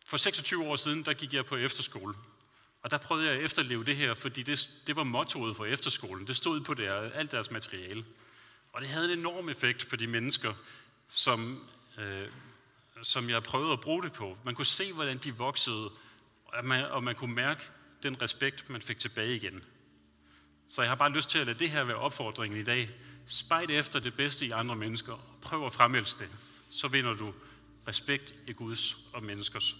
For 0.06 0.16
26 0.16 0.64
år 0.64 0.76
siden, 0.76 1.04
der 1.04 1.14
gik 1.14 1.34
jeg 1.34 1.46
på 1.46 1.56
efterskole, 1.56 2.14
og 2.82 2.90
der 2.90 2.98
prøvede 2.98 3.26
jeg 3.26 3.36
at 3.36 3.44
efterleve 3.44 3.84
det 3.84 3.96
her, 3.96 4.14
fordi 4.14 4.42
det, 4.42 4.68
det 4.86 4.96
var 4.96 5.04
mottoet 5.04 5.56
for 5.56 5.64
efterskolen. 5.64 6.26
Det 6.26 6.36
stod 6.36 6.60
på 6.60 6.74
der, 6.74 6.94
alt 6.94 7.32
deres 7.32 7.50
materiale. 7.50 8.04
Og 8.72 8.80
det 8.80 8.88
havde 8.88 9.12
en 9.12 9.18
enorm 9.18 9.48
effekt 9.48 9.88
på 9.88 9.96
de 9.96 10.06
mennesker, 10.06 10.54
som, 11.10 11.68
øh, 11.98 12.28
som 13.02 13.30
jeg 13.30 13.42
prøvede 13.42 13.72
at 13.72 13.80
bruge 13.80 14.02
det 14.02 14.12
på. 14.12 14.38
Man 14.44 14.54
kunne 14.54 14.66
se, 14.66 14.92
hvordan 14.92 15.18
de 15.18 15.36
voksede, 15.36 15.90
og 16.44 16.64
man, 16.64 16.84
og 16.84 17.04
man 17.04 17.14
kunne 17.14 17.34
mærke 17.34 17.60
den 18.02 18.22
respekt, 18.22 18.70
man 18.70 18.82
fik 18.82 18.98
tilbage 18.98 19.36
igen. 19.36 19.64
Så 20.68 20.82
jeg 20.82 20.90
har 20.90 20.96
bare 20.96 21.12
lyst 21.12 21.30
til 21.30 21.38
at 21.38 21.46
lade 21.46 21.58
det 21.58 21.70
her 21.70 21.84
være 21.84 21.96
opfordringen 21.96 22.60
i 22.60 22.64
dag. 22.64 22.90
Spejl 23.26 23.70
efter 23.70 23.98
det 23.98 24.14
bedste 24.14 24.46
i 24.46 24.50
andre 24.50 24.76
mennesker, 24.76 25.12
og 25.12 25.38
prøv 25.42 25.66
at 25.66 25.72
fremælse 25.72 26.18
det. 26.18 26.28
Så 26.70 26.88
vinder 26.88 27.14
du 27.14 27.34
respekt 27.88 28.34
i 28.46 28.52
Guds 28.52 28.96
og 29.14 29.24
menneskers 29.24 29.76